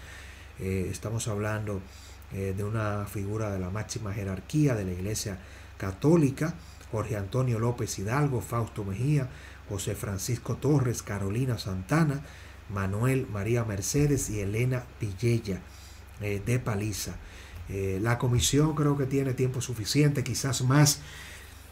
Eh, 0.61 0.89
estamos 0.91 1.29
hablando 1.29 1.83
eh, 2.33 2.55
de 2.57 2.65
una 2.65 3.05
figura 3.07 3.51
de 3.51 3.59
la 3.59 3.71
máxima 3.71 4.15
jerarquía 4.15 4.75
de 4.75 4.85
la 4.85 4.93
Iglesia 4.93 5.39
Católica. 5.77 6.55
Jorge 6.93 7.17
Antonio 7.17 7.59
López 7.59 7.99
Hidalgo, 7.99 8.41
Fausto 8.41 8.85
Mejía, 8.85 9.29
José 9.69 9.97
Francisco 9.97 10.55
Torres, 10.55 11.03
Carolina 11.03 11.59
Santana, 11.59 12.23
Manuel 12.69 13.27
María 13.33 13.65
Mercedes 13.65 14.31
y 14.31 14.41
Elena 14.41 14.85
Villella 15.01 15.61
eh, 16.21 16.43
de 16.45 16.59
Paliza. 16.59 17.13
Eh, 17.69 17.99
la 18.01 18.19
comisión 18.19 18.75
creo 18.75 18.97
que 18.97 19.07
tiene 19.07 19.35
tiempo 19.35 19.61
suficiente, 19.61 20.23
quizás 20.23 20.63
más 20.63 21.01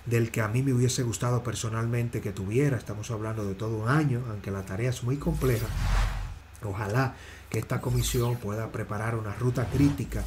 del 0.07 0.31
que 0.31 0.41
a 0.41 0.49
mí 0.49 0.63
me 0.63 0.73
hubiese 0.73 1.03
gustado 1.03 1.43
personalmente 1.43 2.21
que 2.21 2.33
tuviera. 2.33 2.77
Estamos 2.77 3.11
hablando 3.11 3.45
de 3.47 3.55
todo 3.55 3.77
un 3.77 3.89
año, 3.89 4.23
aunque 4.31 4.51
la 4.51 4.65
tarea 4.65 4.91
es 4.91 5.03
muy 5.03 5.17
compleja. 5.17 5.67
Ojalá 6.63 7.15
que 7.51 7.59
esta 7.59 7.81
comisión 7.81 8.37
pueda 8.37 8.73
preparar 8.73 9.15
una 9.15 9.35
ruta 9.35 9.67
crítica. 9.67 10.25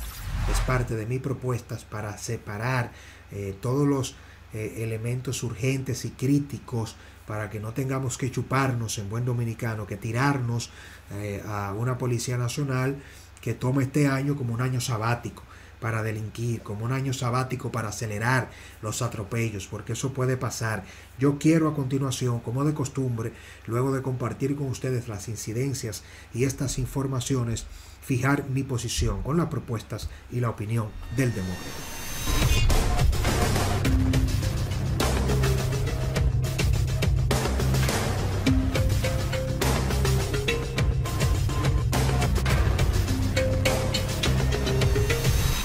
Es 0.51 0.59
parte 0.61 0.95
de 0.95 1.05
mis 1.05 1.19
propuestas 1.19 1.83
para 1.83 2.17
separar 2.17 2.91
eh, 3.31 3.57
todos 3.61 3.87
los 3.87 4.15
elementos 4.53 5.43
urgentes 5.43 6.05
y 6.05 6.11
críticos 6.11 6.95
para 7.27 7.49
que 7.49 7.59
no 7.59 7.73
tengamos 7.73 8.17
que 8.17 8.31
chuparnos 8.31 8.97
en 8.97 9.09
buen 9.09 9.25
dominicano, 9.25 9.85
que 9.85 9.97
tirarnos 9.97 10.71
eh, 11.11 11.43
a 11.45 11.73
una 11.73 11.97
Policía 11.97 12.37
Nacional 12.37 12.95
que 13.41 13.53
tome 13.53 13.83
este 13.83 14.07
año 14.07 14.35
como 14.35 14.53
un 14.53 14.61
año 14.61 14.81
sabático 14.81 15.43
para 15.79 16.01
delinquir, 16.01 16.61
como 16.61 16.85
un 16.85 16.91
año 16.91 17.13
sabático 17.13 17.71
para 17.71 17.89
acelerar 17.89 18.49
los 18.81 19.01
atropellos, 19.01 19.67
porque 19.67 19.93
eso 19.93 20.11
puede 20.11 20.37
pasar. 20.37 20.83
Yo 21.19 21.37
quiero 21.37 21.67
a 21.67 21.75
continuación, 21.75 22.39
como 22.39 22.65
de 22.65 22.73
costumbre, 22.73 23.33
luego 23.67 23.93
de 23.93 24.01
compartir 24.01 24.55
con 24.55 24.67
ustedes 24.67 25.07
las 25.07 25.27
incidencias 25.27 26.03
y 26.33 26.45
estas 26.45 26.79
informaciones, 26.79 27.67
fijar 28.01 28.49
mi 28.49 28.63
posición 28.63 29.21
con 29.21 29.37
las 29.37 29.47
propuestas 29.47 30.09
y 30.31 30.39
la 30.39 30.49
opinión 30.49 30.87
del 31.15 31.33
demócrata. 31.33 32.86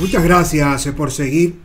Muchas 0.03 0.25
gracias 0.25 0.87
eh, 0.87 0.93
por 0.93 1.13
seguir 1.13 1.61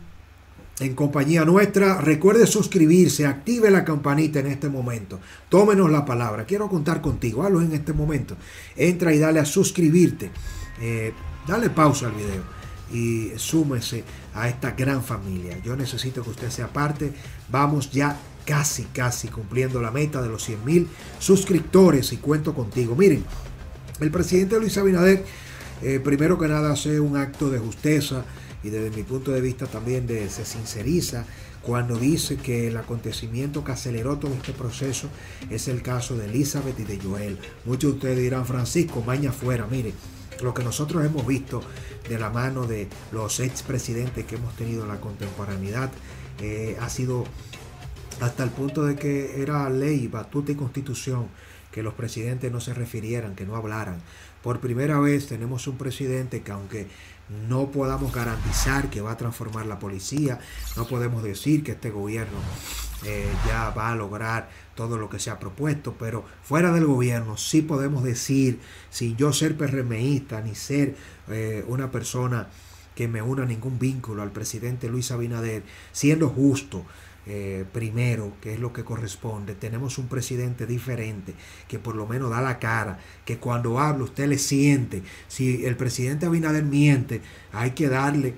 en 0.78 0.94
compañía 0.94 1.44
nuestra. 1.44 2.00
Recuerde 2.00 2.46
suscribirse, 2.46 3.26
active 3.26 3.68
la 3.68 3.84
campanita 3.84 4.38
en 4.38 4.46
este 4.46 4.68
momento. 4.68 5.18
Tómenos 5.48 5.90
la 5.90 6.04
palabra. 6.04 6.44
Quiero 6.44 6.68
contar 6.68 7.00
contigo. 7.00 7.42
Hazlo 7.42 7.60
en 7.60 7.72
este 7.72 7.92
momento. 7.92 8.36
Entra 8.76 9.12
y 9.12 9.18
dale 9.18 9.40
a 9.40 9.44
suscribirte. 9.44 10.30
Eh, 10.80 11.12
dale 11.48 11.68
pausa 11.70 12.06
al 12.06 12.12
video 12.12 12.44
y 12.92 13.32
súmese 13.36 14.04
a 14.32 14.48
esta 14.48 14.70
gran 14.70 15.02
familia. 15.02 15.58
Yo 15.64 15.74
necesito 15.74 16.22
que 16.22 16.30
usted 16.30 16.50
sea 16.50 16.68
parte. 16.68 17.12
Vamos 17.48 17.90
ya 17.90 18.16
casi, 18.46 18.84
casi 18.84 19.26
cumpliendo 19.26 19.82
la 19.82 19.90
meta 19.90 20.22
de 20.22 20.28
los 20.28 20.44
100 20.44 20.64
mil 20.64 20.88
suscriptores 21.18 22.12
y 22.12 22.18
cuento 22.18 22.54
contigo. 22.54 22.94
Miren, 22.94 23.24
el 23.98 24.12
presidente 24.12 24.60
Luis 24.60 24.78
Abinader 24.78 25.24
eh, 25.82 26.00
primero 26.00 26.38
que 26.38 26.48
nada 26.48 26.72
hace 26.72 27.00
un 27.00 27.16
acto 27.16 27.50
de 27.50 27.58
justicia 27.58 28.24
y 28.62 28.70
desde 28.70 28.96
mi 28.96 29.02
punto 29.02 29.30
de 29.30 29.40
vista 29.40 29.66
también 29.66 30.06
de, 30.06 30.28
se 30.28 30.44
sinceriza 30.44 31.24
cuando 31.62 31.96
dice 31.96 32.36
que 32.36 32.68
el 32.68 32.76
acontecimiento 32.76 33.64
que 33.64 33.72
aceleró 33.72 34.18
todo 34.18 34.32
este 34.34 34.52
proceso 34.52 35.08
es 35.50 35.68
el 35.68 35.82
caso 35.82 36.16
de 36.16 36.26
Elizabeth 36.26 36.78
y 36.80 36.84
de 36.84 36.98
Joel. 36.98 37.38
Muchos 37.64 37.90
de 37.90 37.96
ustedes 37.96 38.18
dirán, 38.18 38.46
Francisco, 38.46 39.02
maña 39.06 39.32
fuera, 39.32 39.66
mire, 39.66 39.92
lo 40.42 40.54
que 40.54 40.62
nosotros 40.62 41.04
hemos 41.04 41.26
visto 41.26 41.62
de 42.08 42.18
la 42.18 42.30
mano 42.30 42.66
de 42.66 42.88
los 43.12 43.40
expresidentes 43.40 44.24
que 44.24 44.36
hemos 44.36 44.54
tenido 44.56 44.82
en 44.82 44.88
la 44.88 45.00
contemporaneidad 45.00 45.90
eh, 46.40 46.76
ha 46.80 46.88
sido 46.88 47.24
hasta 48.20 48.44
el 48.44 48.50
punto 48.50 48.84
de 48.84 48.96
que 48.96 49.42
era 49.42 49.68
ley, 49.70 50.08
batuta 50.08 50.52
y 50.52 50.54
constitución 50.54 51.28
que 51.72 51.82
los 51.82 51.94
presidentes 51.94 52.50
no 52.50 52.60
se 52.60 52.74
refirieran, 52.74 53.34
que 53.34 53.44
no 53.44 53.56
hablaran. 53.56 54.00
Por 54.42 54.60
primera 54.60 54.98
vez 55.00 55.26
tenemos 55.26 55.66
un 55.66 55.76
presidente 55.76 56.42
que 56.42 56.52
aunque 56.52 56.86
no 57.48 57.70
podamos 57.70 58.12
garantizar 58.12 58.88
que 58.90 59.00
va 59.00 59.12
a 59.12 59.16
transformar 59.16 59.66
la 59.66 59.78
policía, 59.78 60.38
no 60.76 60.86
podemos 60.86 61.22
decir 61.22 61.62
que 61.62 61.72
este 61.72 61.90
gobierno 61.90 62.38
eh, 63.04 63.28
ya 63.46 63.70
va 63.70 63.90
a 63.90 63.96
lograr 63.96 64.48
todo 64.74 64.96
lo 64.96 65.08
que 65.08 65.18
se 65.18 65.30
ha 65.30 65.38
propuesto, 65.38 65.94
pero 65.98 66.24
fuera 66.42 66.72
del 66.72 66.86
gobierno 66.86 67.36
sí 67.36 67.62
podemos 67.62 68.02
decir, 68.02 68.60
sin 68.90 69.16
yo 69.16 69.32
ser 69.32 69.56
PRMista 69.56 70.40
ni 70.40 70.54
ser 70.54 70.96
eh, 71.28 71.64
una 71.68 71.90
persona 71.90 72.48
que 72.94 73.06
me 73.06 73.22
una 73.22 73.44
ningún 73.44 73.78
vínculo 73.78 74.22
al 74.22 74.32
presidente 74.32 74.88
Luis 74.88 75.12
Abinader, 75.12 75.62
siendo 75.92 76.28
justo, 76.28 76.84
eh, 77.30 77.66
primero, 77.70 78.32
que 78.40 78.54
es 78.54 78.58
lo 78.58 78.72
que 78.72 78.84
corresponde. 78.84 79.54
Tenemos 79.54 79.98
un 79.98 80.08
presidente 80.08 80.64
diferente 80.64 81.34
que 81.68 81.78
por 81.78 81.94
lo 81.94 82.06
menos 82.06 82.30
da 82.30 82.40
la 82.40 82.58
cara, 82.58 82.98
que 83.26 83.36
cuando 83.36 83.78
habla 83.78 84.04
usted 84.04 84.26
le 84.28 84.38
siente. 84.38 85.02
Si 85.28 85.66
el 85.66 85.76
presidente 85.76 86.24
Abinader 86.24 86.64
miente, 86.64 87.20
hay 87.52 87.72
que 87.72 87.90
darle 87.90 88.34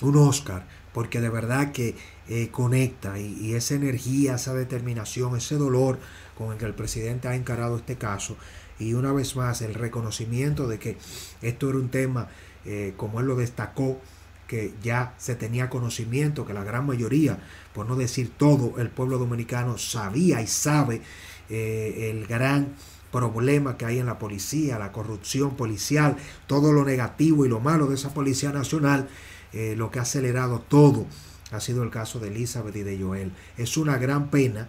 un 0.00 0.16
Oscar, 0.16 0.66
porque 0.92 1.20
de 1.20 1.28
verdad 1.28 1.70
que 1.70 1.94
eh, 2.28 2.48
conecta 2.50 3.20
y, 3.20 3.54
esa 3.54 3.76
energía, 3.76 4.34
esa 4.34 4.52
determinación, 4.52 5.36
ese 5.36 5.54
dolor 5.54 6.00
con 6.36 6.50
el 6.50 6.58
que 6.58 6.64
el 6.64 6.74
presidente 6.74 7.28
ha 7.28 7.36
encarado 7.36 7.76
este 7.76 7.98
caso. 7.98 8.36
Y 8.80 8.94
una 8.94 9.12
vez 9.12 9.36
más, 9.36 9.62
el 9.62 9.74
reconocimiento 9.74 10.66
de 10.66 10.80
que 10.80 10.96
esto 11.40 11.68
era 11.68 11.78
un 11.78 11.88
tema, 11.88 12.26
eh, 12.64 12.94
como 12.96 13.20
él 13.20 13.26
lo 13.26 13.36
destacó, 13.36 14.00
que 14.48 14.74
ya 14.82 15.14
se 15.18 15.36
tenía 15.36 15.70
conocimiento, 15.70 16.44
que 16.46 16.54
la 16.54 16.64
gran 16.64 16.86
mayoría, 16.86 17.38
por 17.74 17.86
no 17.86 17.94
decir 17.94 18.32
todo, 18.36 18.78
el 18.78 18.88
pueblo 18.88 19.18
dominicano 19.18 19.78
sabía 19.78 20.40
y 20.40 20.48
sabe 20.48 21.02
eh, 21.50 22.10
el 22.10 22.26
gran 22.26 22.74
problema 23.12 23.76
que 23.76 23.84
hay 23.84 23.98
en 23.98 24.06
la 24.06 24.18
policía, 24.18 24.78
la 24.78 24.90
corrupción 24.90 25.54
policial, 25.54 26.16
todo 26.46 26.72
lo 26.72 26.84
negativo 26.84 27.44
y 27.44 27.48
lo 27.48 27.60
malo 27.60 27.86
de 27.86 27.94
esa 27.94 28.12
Policía 28.12 28.50
Nacional, 28.50 29.08
eh, 29.52 29.74
lo 29.76 29.90
que 29.90 29.98
ha 29.98 30.02
acelerado 30.02 30.60
todo 30.60 31.06
ha 31.50 31.60
sido 31.60 31.82
el 31.82 31.90
caso 31.90 32.18
de 32.18 32.28
Elizabeth 32.28 32.76
y 32.76 32.82
de 32.82 32.98
Joel. 32.98 33.32
Es 33.56 33.76
una 33.76 33.98
gran 33.98 34.28
pena 34.30 34.68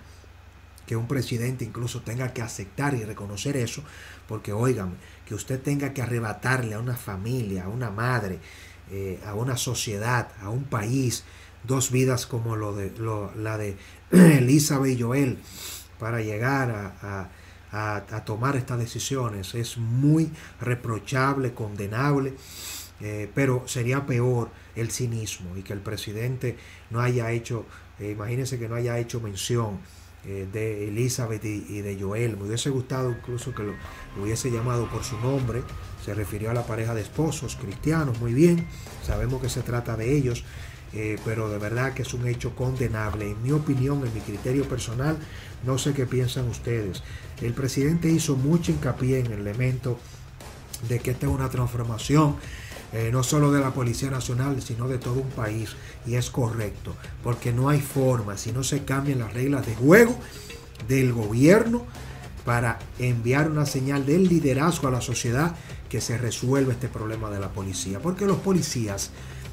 que 0.85 0.95
un 0.95 1.07
presidente 1.07 1.65
incluso 1.65 2.01
tenga 2.01 2.33
que 2.33 2.41
aceptar 2.41 2.95
y 2.95 3.03
reconocer 3.03 3.55
eso, 3.55 3.83
porque 4.27 4.53
oigan, 4.53 4.95
que 5.25 5.35
usted 5.35 5.61
tenga 5.61 5.93
que 5.93 6.01
arrebatarle 6.01 6.73
a 6.73 6.79
una 6.79 6.95
familia, 6.95 7.65
a 7.65 7.69
una 7.69 7.91
madre, 7.91 8.39
eh, 8.91 9.19
a 9.25 9.33
una 9.33 9.57
sociedad, 9.57 10.29
a 10.41 10.49
un 10.49 10.63
país, 10.63 11.23
dos 11.63 11.91
vidas 11.91 12.25
como 12.25 12.55
lo 12.55 12.75
de, 12.75 12.91
la 13.35 13.57
de 13.57 13.77
Elizabeth 14.11 14.97
y 14.97 15.01
Joel 15.01 15.37
para 15.99 16.21
llegar 16.21 16.95
a, 17.01 17.29
tomar 18.25 18.55
estas 18.55 18.79
decisiones. 18.79 19.53
Es 19.53 19.77
muy 19.77 20.31
reprochable, 20.59 21.53
condenable, 21.53 22.33
eh, 23.01 23.29
pero 23.35 23.63
sería 23.67 24.05
peor 24.05 24.49
el 24.75 24.89
cinismo 24.89 25.55
y 25.55 25.61
que 25.61 25.73
el 25.73 25.81
presidente 25.81 26.57
no 26.89 26.99
haya 26.99 27.31
hecho, 27.31 27.65
eh, 27.99 28.11
imagínense 28.11 28.57
que 28.57 28.67
no 28.67 28.75
haya 28.75 28.97
hecho 28.97 29.19
mención 29.19 29.79
de 30.25 30.87
Elizabeth 30.89 31.43
y, 31.45 31.81
de 31.81 31.97
Joel. 31.99 32.37
Me 32.37 32.47
hubiese 32.47 32.69
gustado 32.69 33.09
incluso 33.09 33.53
que 33.53 33.63
lo 33.63 33.73
hubiese 34.21 34.51
llamado 34.51 34.89
por 34.89 35.03
su 35.03 35.17
nombre 35.19 35.63
se 36.03 36.13
refirió 36.13 36.49
a 36.51 36.53
la 36.53 36.65
pareja 36.65 36.93
de 36.93 37.01
esposos 37.01 37.55
cristianos, 37.55 38.19
muy 38.19 38.33
bien, 38.33 38.65
sabemos 39.05 39.41
que 39.41 39.49
se 39.49 39.61
trata 39.61 39.95
de 39.97 40.15
ellos. 40.15 40.43
eh, 40.91 41.19
pero 41.23 41.49
de 41.49 41.59
verdad 41.59 41.93
que 41.93 42.01
es 42.01 42.15
un 42.15 42.27
hecho 42.27 42.55
condenable. 42.55 43.29
En 43.29 43.43
mi 43.43 43.51
opinión, 43.51 44.03
en 44.07 44.11
mi 44.11 44.21
criterio 44.21 44.67
personal, 44.67 45.19
no 45.63 45.77
sé 45.77 45.93
qué 45.93 46.07
piensan 46.07 46.47
ustedes. 46.47 47.03
El 47.43 47.53
presidente 47.53 48.09
hizo 48.09 48.35
mucho 48.35 48.71
hincapié 48.71 49.19
en 49.19 49.27
el 49.27 49.41
elemento 49.41 49.99
de 50.87 50.97
que 50.97 51.11
esta 51.11 51.27
es 51.27 51.31
una 51.31 51.51
transformación 51.51 52.37
eh, 52.93 53.09
no 53.11 53.23
solo 53.23 53.51
de 53.51 53.59
la 53.59 53.71
Policía 53.71 54.09
Nacional, 54.09 54.61
sino 54.61 54.87
de 54.87 54.97
todo 54.97 55.15
un 55.15 55.29
país. 55.29 55.75
Y 56.05 56.15
es 56.15 56.29
correcto, 56.29 56.95
porque 57.23 57.53
no 57.53 57.69
hay 57.69 57.79
forma, 57.79 58.37
si 58.37 58.51
no 58.51 58.63
se 58.63 58.83
cambian 58.83 59.19
las 59.19 59.33
reglas 59.33 59.65
de 59.65 59.75
juego 59.75 60.15
del 60.87 61.13
gobierno 61.13 61.85
para 62.45 62.79
enviar 62.97 63.51
una 63.51 63.65
señal 63.65 64.05
del 64.05 64.27
liderazgo 64.27 64.87
a 64.87 64.91
la 64.91 65.01
sociedad 65.01 65.55
que 65.89 66.01
se 66.01 66.17
resuelva 66.17 66.73
este 66.73 66.87
problema 66.87 67.29
de 67.29 67.39
la 67.39 67.49
policía. 67.49 67.99
Porque 67.99 68.25
los 68.25 68.37
policías, 68.37 69.11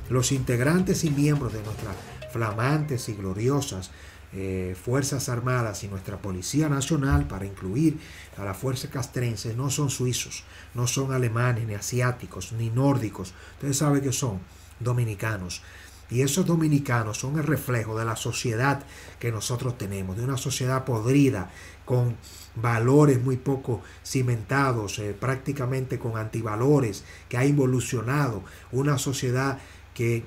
los 0.09 0.33
integrantes 0.33 1.05
y 1.05 1.11
miembros 1.11 1.52
de 1.52 1.62
nuestras 1.62 1.97
flamantes 2.33 3.09
y 3.09 3.14
gloriosas 3.14 3.90
eh, 4.33 4.76
Fuerzas 4.80 5.28
Armadas 5.28 5.85
y 5.85 5.88
nuestra 5.88 6.18
Policía 6.18 6.68
Nacional, 6.68 7.26
para 7.26 7.47
incluir 7.47 7.99
a 8.37 8.45
la 8.45 8.54
Fuerza 8.54 8.90
Castrense, 8.90 9.54
no 9.54 9.71
son 9.71 9.90
suizos, 9.90 10.45
no 10.75 10.87
son 10.87 11.12
alemanes, 11.12 11.66
ni 11.66 11.75
asiáticos, 11.75 12.52
ni 12.52 12.71
nórdicos. 12.71 13.35
Ustedes 13.54 13.78
saben 13.78 14.02
que 14.02 14.12
son 14.12 14.40
dominicanos. 14.80 15.62
Y 16.09 16.23
esos 16.23 16.47
dominicanos 16.47 17.18
son 17.18 17.37
el 17.37 17.45
reflejo 17.45 17.99
de 17.99 18.04
la 18.04 18.14
sociedad 18.14 18.85
que 19.18 19.33
nosotros 19.33 19.76
tenemos, 19.76 20.16
de 20.16 20.25
una 20.25 20.37
sociedad 20.37 20.85
podrida, 20.85 21.50
con 21.85 22.16
valores 22.54 23.23
muy 23.23 23.37
poco 23.37 23.83
cimentados, 24.04 24.99
eh, 24.99 25.16
prácticamente 25.18 25.99
con 25.99 26.16
antivalores, 26.16 27.04
que 27.28 27.37
ha 27.37 27.45
involucionado, 27.45 28.45
una 28.71 28.99
sociedad 28.99 29.59
que 29.95 30.25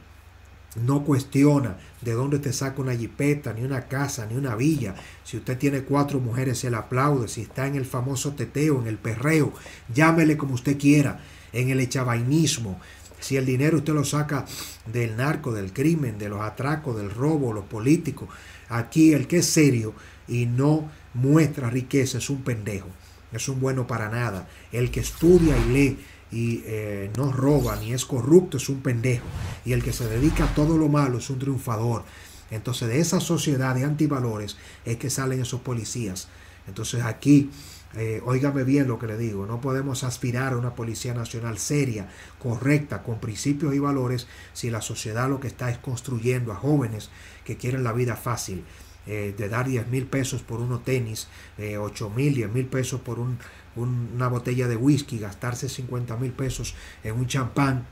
no 0.75 1.03
cuestiona 1.03 1.77
de 2.01 2.13
dónde 2.13 2.39
te 2.39 2.53
saca 2.53 2.81
una 2.81 2.95
jipeta, 2.95 3.53
ni 3.53 3.63
una 3.63 3.87
casa, 3.87 4.25
ni 4.25 4.35
una 4.35 4.55
villa. 4.55 4.95
Si 5.23 5.37
usted 5.37 5.57
tiene 5.57 5.81
cuatro 5.81 6.19
mujeres, 6.19 6.59
se 6.59 6.69
le 6.69 6.77
aplaude. 6.77 7.27
Si 7.27 7.41
está 7.41 7.67
en 7.67 7.75
el 7.75 7.85
famoso 7.85 8.33
teteo, 8.33 8.79
en 8.79 8.87
el 8.87 8.97
perreo, 8.97 9.53
llámele 9.93 10.37
como 10.37 10.53
usted 10.53 10.77
quiera, 10.77 11.19
en 11.53 11.69
el 11.69 11.79
echabainismo. 11.79 12.79
Si 13.19 13.35
el 13.35 13.45
dinero 13.45 13.77
usted 13.77 13.93
lo 13.93 14.05
saca 14.05 14.45
del 14.85 15.17
narco, 15.17 15.51
del 15.51 15.73
crimen, 15.73 16.17
de 16.17 16.29
los 16.29 16.41
atracos, 16.41 16.95
del 16.95 17.09
robo, 17.09 17.51
los 17.51 17.65
políticos. 17.65 18.29
Aquí 18.69 19.13
el 19.13 19.27
que 19.27 19.37
es 19.37 19.45
serio 19.47 19.93
y 20.27 20.45
no 20.45 20.89
muestra 21.13 21.69
riqueza 21.69 22.19
es 22.19 22.29
un 22.29 22.43
pendejo. 22.43 22.87
Es 23.31 23.49
un 23.49 23.59
bueno 23.59 23.87
para 23.87 24.09
nada. 24.09 24.47
El 24.71 24.89
que 24.89 25.01
estudia 25.01 25.55
y 25.57 25.69
lee 25.69 25.99
y 26.31 26.61
eh, 26.65 27.11
no 27.17 27.31
roba 27.31 27.75
ni 27.77 27.93
es 27.93 28.05
corrupto 28.05 28.57
es 28.57 28.69
un 28.69 28.81
pendejo. 28.81 29.25
Y 29.65 29.73
el 29.73 29.83
que 29.83 29.93
se 29.93 30.07
dedica 30.07 30.45
a 30.45 30.53
todo 30.53 30.77
lo 30.77 30.89
malo 30.89 31.17
es 31.17 31.29
un 31.29 31.39
triunfador. 31.39 32.03
Entonces 32.51 32.87
de 32.87 32.99
esa 32.99 33.19
sociedad 33.19 33.75
de 33.75 33.83
antivalores 33.83 34.57
es 34.85 34.97
que 34.97 35.09
salen 35.09 35.41
esos 35.41 35.61
policías. 35.61 36.27
Entonces 36.67 37.03
aquí, 37.03 37.49
eh, 37.95 38.21
óigame 38.25 38.63
bien 38.63 38.87
lo 38.87 38.99
que 38.99 39.07
le 39.07 39.17
digo, 39.17 39.45
no 39.45 39.61
podemos 39.61 40.03
aspirar 40.03 40.53
a 40.53 40.57
una 40.57 40.75
policía 40.75 41.13
nacional 41.13 41.57
seria, 41.57 42.09
correcta, 42.37 43.01
con 43.01 43.19
principios 43.19 43.73
y 43.73 43.79
valores, 43.79 44.27
si 44.53 44.69
la 44.69 44.81
sociedad 44.81 45.29
lo 45.29 45.39
que 45.39 45.47
está 45.47 45.71
es 45.71 45.79
construyendo 45.79 46.51
a 46.51 46.55
jóvenes 46.55 47.09
que 47.43 47.57
quieren 47.57 47.83
la 47.83 47.93
vida 47.93 48.15
fácil. 48.15 48.63
Eh, 49.07 49.33
de 49.35 49.49
dar 49.49 49.65
10 49.65 49.87
mil 49.87 50.05
pesos 50.05 50.43
por 50.43 50.59
unos 50.59 50.83
tenis, 50.83 51.29
eh, 51.57 51.77
8 51.77 52.11
mil, 52.11 52.35
10 52.35 52.51
mil 52.51 52.67
pesos 52.67 53.01
por 53.01 53.17
un 53.17 53.39
una 53.79 54.27
botella 54.27 54.67
de 54.67 54.75
whisky, 54.75 55.19
gastarse 55.19 55.69
50 55.69 56.17
mil 56.17 56.31
pesos 56.31 56.75
en 57.03 57.15
un 57.15 57.27
champán 57.27 57.85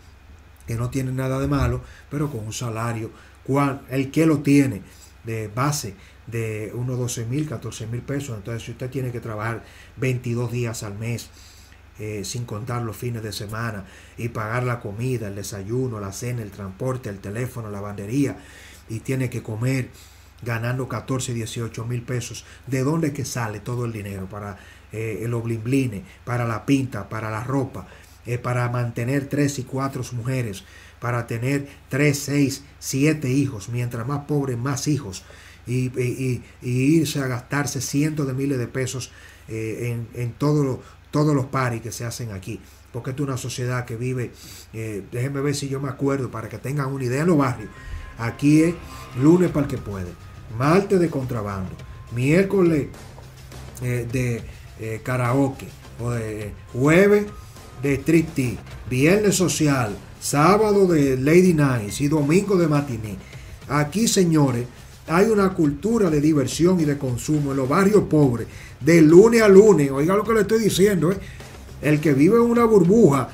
que 0.68 0.76
no 0.76 0.90
tiene 0.90 1.12
nada 1.12 1.40
de 1.40 1.48
malo, 1.48 1.82
pero 2.10 2.30
con 2.30 2.46
un 2.46 2.54
salario, 2.54 3.12
cual, 3.44 3.82
el 3.90 4.12
que 4.12 4.26
lo 4.26 4.40
tiene 4.40 4.82
de 5.24 5.48
base 5.48 5.96
de 6.28 6.72
unos 6.76 6.98
12 6.98 7.26
mil, 7.26 7.48
14 7.48 7.88
mil 7.88 8.02
pesos, 8.02 8.38
entonces 8.38 8.64
si 8.64 8.72
usted 8.72 8.90
tiene 8.90 9.12
que 9.12 9.22
trabajar 9.22 9.64
22 9.96 10.52
días 10.52 10.84
al 10.84 10.98
mes, 10.98 11.30
eh, 12.00 12.24
sin 12.26 12.46
contar 12.46 12.84
los 12.84 12.96
fines 12.96 13.24
de 13.24 13.32
semana, 13.32 13.86
y 14.18 14.30
pagar 14.30 14.64
la 14.64 14.82
comida, 14.82 15.30
el 15.30 15.36
desayuno, 15.36 16.00
la 16.00 16.12
cena, 16.12 16.42
el 16.44 16.52
transporte, 16.52 17.10
el 17.10 17.20
teléfono, 17.20 17.72
la 17.72 17.82
bandería, 17.82 18.38
y 18.90 19.00
tiene 19.00 19.30
que 19.30 19.42
comer 19.42 19.90
ganando 20.44 20.88
14, 20.88 21.34
18 21.34 21.86
mil 21.86 22.04
pesos, 22.04 22.46
¿de 22.68 22.84
dónde 22.84 23.14
que 23.14 23.26
sale 23.26 23.60
todo 23.60 23.86
el 23.86 23.92
dinero 23.92 24.28
para 24.28 24.58
eh, 24.94 25.20
el 25.24 25.34
oblimbline, 25.34 26.04
para 26.24 26.48
la 26.48 26.66
pinta, 26.66 27.10
para 27.10 27.30
la 27.30 27.44
ropa, 27.44 27.88
eh, 28.26 28.38
para 28.38 28.70
mantener 28.70 29.28
tres 29.28 29.60
y 29.60 29.64
cuatro 29.64 30.02
mujeres, 30.14 30.64
para 31.02 31.28
tener 31.28 31.68
tres, 31.90 32.20
seis, 32.20 32.64
siete 32.80 33.30
hijos, 33.30 33.68
mientras 33.68 34.08
más 34.08 34.24
pobres, 34.26 34.58
más 34.58 34.88
hijos, 34.88 35.26
y, 35.68 36.42
irse 36.62 37.20
a 37.20 37.28
gastarse 37.28 37.82
cientos 37.82 38.28
de 38.28 38.34
miles 38.34 38.58
de 38.58 38.68
pesos 38.68 39.12
eh, 39.50 40.00
en, 40.14 40.32
todos 40.32 41.36
los 41.36 41.46
paris 41.48 41.82
que 41.82 41.92
se 41.92 42.06
hacen 42.06 42.32
aquí. 42.32 42.62
Porque 42.94 43.12
es 43.12 43.20
una 43.20 43.36
sociedad 43.36 43.84
que 43.84 43.98
vive, 43.98 44.32
déjenme 44.72 45.42
ver 45.42 45.54
si 45.54 45.68
yo 45.68 45.82
me 45.82 45.90
acuerdo, 45.90 46.32
para 46.32 46.48
que 46.48 46.58
tengan 46.58 46.94
una 46.94 47.04
idea 47.04 47.24
en 47.24 47.28
los 47.28 47.38
barrios. 47.38 47.70
Aquí 48.18 48.64
es 48.64 48.76
lunes 49.22 49.52
para 49.52 49.66
el 49.66 49.70
que 49.70 49.78
puede, 49.78 50.08
martes 50.58 50.98
de 50.98 51.10
contrabando, 51.10 51.72
miércoles 52.16 52.88
de 53.82 54.44
eh, 54.80 55.02
karaoke, 55.04 55.68
o 56.00 56.12
jueves 56.74 57.26
de 57.82 57.94
street 57.96 58.58
viernes 58.90 59.36
social, 59.36 59.96
sábado 60.20 60.88
de 60.88 61.18
lady 61.18 61.54
nights 61.54 62.02
y 62.02 62.08
domingo 62.08 62.56
de 62.58 62.68
matiné. 62.68 63.18
Aquí, 63.68 64.08
señores, 64.08 64.66
hay 65.08 65.28
una 65.28 65.54
cultura 65.54 66.10
de 66.10 66.22
diversión 66.22 66.80
y 66.80 66.86
de 66.86 66.98
consumo 66.98 67.52
en 67.52 67.58
los 67.58 67.70
barrios 67.70 68.04
pobres, 68.10 68.48
de 68.80 69.02
lunes 69.02 69.42
a 69.42 69.48
lunes. 69.48 69.90
Oiga 69.92 70.16
lo 70.16 70.24
que 70.24 70.34
le 70.34 70.42
estoy 70.42 70.60
diciendo, 70.60 71.12
¿eh? 71.12 71.18
el 71.82 72.00
que 72.00 72.14
vive 72.14 72.36
en 72.36 72.44
una 72.44 72.66
burbuja 72.66 73.30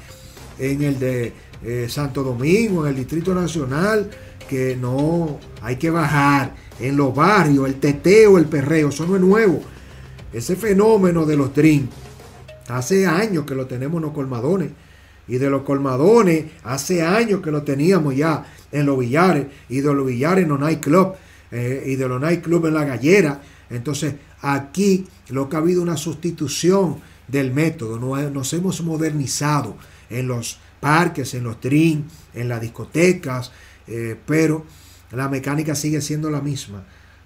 en 0.60 0.84
el 0.84 0.99
de 0.99 1.34
eh, 1.63 1.88
Santo 1.89 2.23
Domingo, 2.23 2.86
en 2.86 2.91
el 2.91 2.95
Distrito 2.97 3.34
Nacional, 3.34 4.10
que 4.47 4.75
no 4.75 5.39
hay 5.62 5.77
que 5.77 5.89
bajar 5.89 6.56
en 6.79 6.97
los 6.97 7.15
barrios, 7.15 7.67
el 7.67 7.75
teteo, 7.75 8.38
el 8.38 8.45
perreo, 8.45 8.89
eso 8.89 9.06
no 9.06 9.15
es 9.15 9.21
nuevo. 9.21 9.62
Ese 10.34 10.56
fenómeno 10.56 11.26
de 11.26 11.38
los 11.38 11.54
drinks, 11.54 11.96
hace 12.67 13.06
años 13.06 13.46
que 13.46 13.54
lo 13.54 13.67
tenemos 13.67 13.98
en 13.98 14.04
los 14.04 14.13
colmadones. 14.13 14.72
Y 15.28 15.38
de 15.38 15.50
los 15.50 15.62
colmadones, 15.62 16.46
hace 16.63 17.02
años 17.02 17.41
que 17.41 17.52
lo 17.52 17.62
teníamos 17.63 18.15
ya 18.15 18.46
en 18.72 18.86
los 18.86 19.00
billares. 19.00 19.46
Y 19.69 19.82
de 19.82 19.93
los 19.93 20.06
billares 20.06 20.43
en 20.43 20.50
los 20.50 20.60
nightclubs. 20.60 21.17
Eh, 21.52 21.84
y 21.86 21.96
de 21.96 22.08
los 22.08 22.19
nightclubs 22.19 22.67
en 22.67 22.74
la 22.74 22.84
gallera. 22.84 23.41
Entonces, 23.69 24.15
aquí 24.41 25.08
lo 25.30 25.48
que 25.48 25.56
ha 25.56 25.60
habido 25.60 25.82
una 25.82 25.98
sustitución 25.98 26.98
del 27.28 27.54
método. 27.54 28.00
Nos, 28.30 28.54
hemos 28.54 28.82
modernizado 28.82 29.78
en 30.10 30.28
los 30.28 30.60
parques, 30.80 31.34
en 31.36 31.43
los 31.43 31.62
drinks, 31.62 32.12
en 32.34 32.50
las 32.50 32.60
discotecas. 32.60 33.52
Eh, 33.88 34.17
pero 34.26 34.65
la 35.12 35.30
mecánica 35.30 35.76
sigue 35.76 36.02
siendo 36.02 36.30
la 36.30 36.41
misma. 36.41 36.84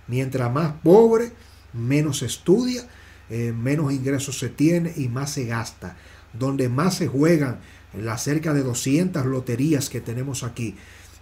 Mientras 0.08 0.52
más 0.54 0.74
pobre, 0.84 1.32
menos 1.74 2.22
estudia 2.22 2.88
eh, 3.30 3.52
menos 3.52 3.92
ingresos 3.92 4.40
se 4.40 4.50
tiene 4.50 4.94
y 4.96 5.10
más 5.10 5.32
se 5.32 5.46
gasta. 5.46 5.98
Donde 6.34 6.70
más 6.70 6.96
se 6.96 7.08
juegan 7.08 7.60
las 7.94 8.24
cerca 8.24 8.54
de 8.54 8.63
200 8.63 9.26
loterías 9.26 9.90
que 9.90 10.02
tenemos 10.02 10.44
aquí 10.44 10.76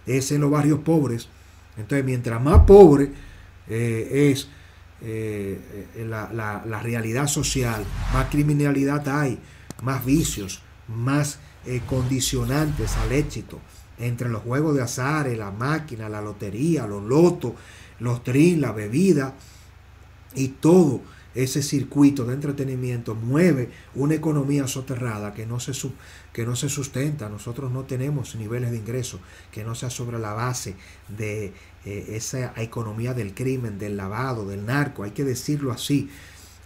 es 0.06 0.30
en 0.30 0.40
los 0.40 0.50
barrios 0.50 0.80
pobres. 0.80 1.28
Entonces, 1.76 2.04
mientras 2.04 2.40
más 2.40 2.60
pobre 2.60 3.10
eh, 3.68 4.30
es 4.30 4.48
eh, 5.02 5.58
la, 6.08 6.30
la, 6.32 6.80
realidad 6.80 7.26
social, 7.26 7.84
más 8.12 8.28
criminalidad 8.30 9.06
hay, 9.08 9.38
más 9.82 10.04
vicios, 10.04 10.62
más 10.88 11.40
condicionantes 11.86 12.96
al 12.96 13.12
éxito. 13.12 13.60
Entre 13.98 14.28
los 14.28 14.42
juegos 14.42 14.76
de 14.76 14.82
azar, 14.82 15.26
la 15.36 15.50
máquina, 15.50 16.08
la 16.08 16.20
lotería, 16.20 16.86
los 16.86 17.02
lotos, 17.02 17.54
los 17.98 18.22
trin, 18.22 18.60
la 18.60 18.72
bebida 18.72 19.34
y 20.34 20.48
todo 20.48 21.00
ese 21.36 21.62
circuito 21.62 22.24
de 22.24 22.34
entretenimiento 22.34 23.14
mueve 23.14 23.70
una 23.94 24.14
economía 24.14 24.66
soterrada 24.66 25.34
que 25.34 25.46
no 25.46 25.60
se, 25.60 25.72
que 26.32 26.46
no 26.46 26.56
se 26.56 26.68
sustenta. 26.68 27.28
Nosotros 27.28 27.70
no 27.70 27.84
tenemos 27.84 28.34
niveles 28.36 28.70
de 28.70 28.78
ingreso 28.78 29.20
que 29.52 29.62
no 29.62 29.74
sea 29.74 29.90
sobre 29.90 30.18
la 30.18 30.32
base 30.32 30.74
de 31.08 31.52
eh, 31.84 32.06
esa 32.10 32.52
economía 32.56 33.14
del 33.14 33.34
crimen, 33.34 33.78
del 33.78 33.96
lavado, 33.96 34.46
del 34.46 34.64
narco. 34.64 35.04
Hay 35.04 35.10
que 35.10 35.24
decirlo 35.24 35.72
así. 35.72 36.10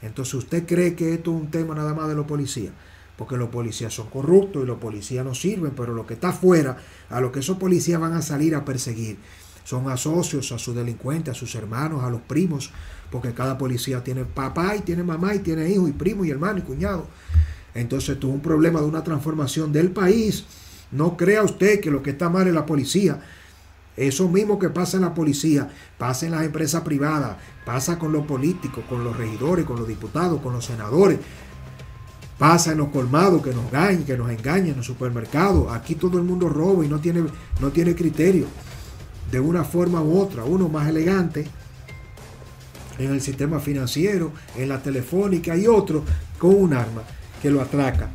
Entonces, 0.02 0.34
¿usted 0.34 0.66
cree 0.66 0.94
que 0.94 1.14
esto 1.14 1.34
es 1.34 1.42
un 1.42 1.50
tema 1.50 1.74
nada 1.74 1.92
más 1.92 2.08
de 2.08 2.14
los 2.14 2.26
policías? 2.26 2.72
Porque 3.18 3.36
los 3.36 3.50
policías 3.50 3.92
son 3.92 4.08
corruptos 4.08 4.62
y 4.62 4.66
los 4.66 4.78
policías 4.78 5.24
no 5.24 5.34
sirven, 5.34 5.72
pero 5.76 5.92
lo 5.92 6.06
que 6.06 6.14
está 6.14 6.30
afuera, 6.30 6.78
a 7.10 7.20
lo 7.20 7.32
que 7.32 7.40
esos 7.40 7.58
policías 7.58 8.00
van 8.00 8.14
a 8.14 8.22
salir 8.22 8.54
a 8.54 8.64
perseguir, 8.64 9.18
son 9.64 9.90
asocios 9.90 10.50
a 10.52 10.58
sus 10.58 10.74
delincuentes, 10.74 11.32
a 11.32 11.38
sus 11.38 11.54
hermanos, 11.54 12.02
a 12.02 12.10
los 12.10 12.20
primos, 12.20 12.70
porque 13.10 13.32
cada 13.32 13.58
policía 13.58 14.02
tiene 14.02 14.24
papá 14.24 14.76
y 14.76 14.80
tiene 14.80 15.02
mamá 15.02 15.34
y 15.34 15.40
tiene 15.40 15.68
hijo 15.68 15.88
y 15.88 15.92
primo 15.92 16.24
y 16.24 16.30
hermano 16.30 16.58
y 16.58 16.62
cuñado. 16.62 17.06
Entonces 17.74 18.18
tuvo 18.18 18.32
un 18.32 18.40
problema 18.40 18.80
de 18.80 18.86
una 18.86 19.04
transformación 19.04 19.72
del 19.72 19.90
país. 19.90 20.44
No 20.90 21.16
crea 21.16 21.42
usted 21.42 21.80
que 21.80 21.90
lo 21.90 22.02
que 22.02 22.10
está 22.10 22.28
mal 22.28 22.48
es 22.48 22.54
la 22.54 22.66
policía. 22.66 23.20
Eso 23.96 24.28
mismo 24.28 24.58
que 24.58 24.70
pasa 24.70 24.96
en 24.96 25.02
la 25.02 25.14
policía, 25.14 25.68
pasa 25.98 26.26
en 26.26 26.32
las 26.32 26.44
empresas 26.44 26.82
privadas, 26.82 27.36
pasa 27.64 27.98
con 27.98 28.12
los 28.12 28.24
políticos, 28.24 28.84
con 28.88 29.04
los 29.04 29.16
regidores, 29.16 29.66
con 29.66 29.78
los 29.78 29.86
diputados, 29.86 30.40
con 30.40 30.52
los 30.52 30.64
senadores. 30.64 31.18
Pasa 32.38 32.72
en 32.72 32.78
los 32.78 32.88
colmados 32.88 33.42
que 33.42 33.52
nos 33.52 33.66
engañan, 33.66 34.04
que 34.04 34.16
nos 34.16 34.30
engañan 34.30 34.68
en 34.68 34.76
los 34.78 34.86
supermercados. 34.86 35.70
Aquí 35.72 35.96
todo 35.96 36.16
el 36.16 36.24
mundo 36.24 36.48
roba 36.48 36.84
y 36.84 36.88
no 36.88 36.98
tiene, 36.98 37.24
no 37.60 37.70
tiene 37.70 37.94
criterio. 37.94 38.46
De 39.30 39.40
una 39.40 39.64
forma 39.64 40.02
u 40.02 40.18
otra, 40.18 40.44
uno 40.44 40.68
más 40.68 40.88
elegante 40.88 41.46
en 42.98 43.12
el 43.12 43.20
sistema 43.20 43.60
financiero, 43.60 44.32
en 44.56 44.68
la 44.68 44.82
telefónica 44.82 45.56
y 45.56 45.66
otro 45.66 46.04
con 46.38 46.54
un 46.54 46.74
arma 46.74 47.02
que 47.40 47.50
lo 47.50 47.60
atraca. 47.60 48.10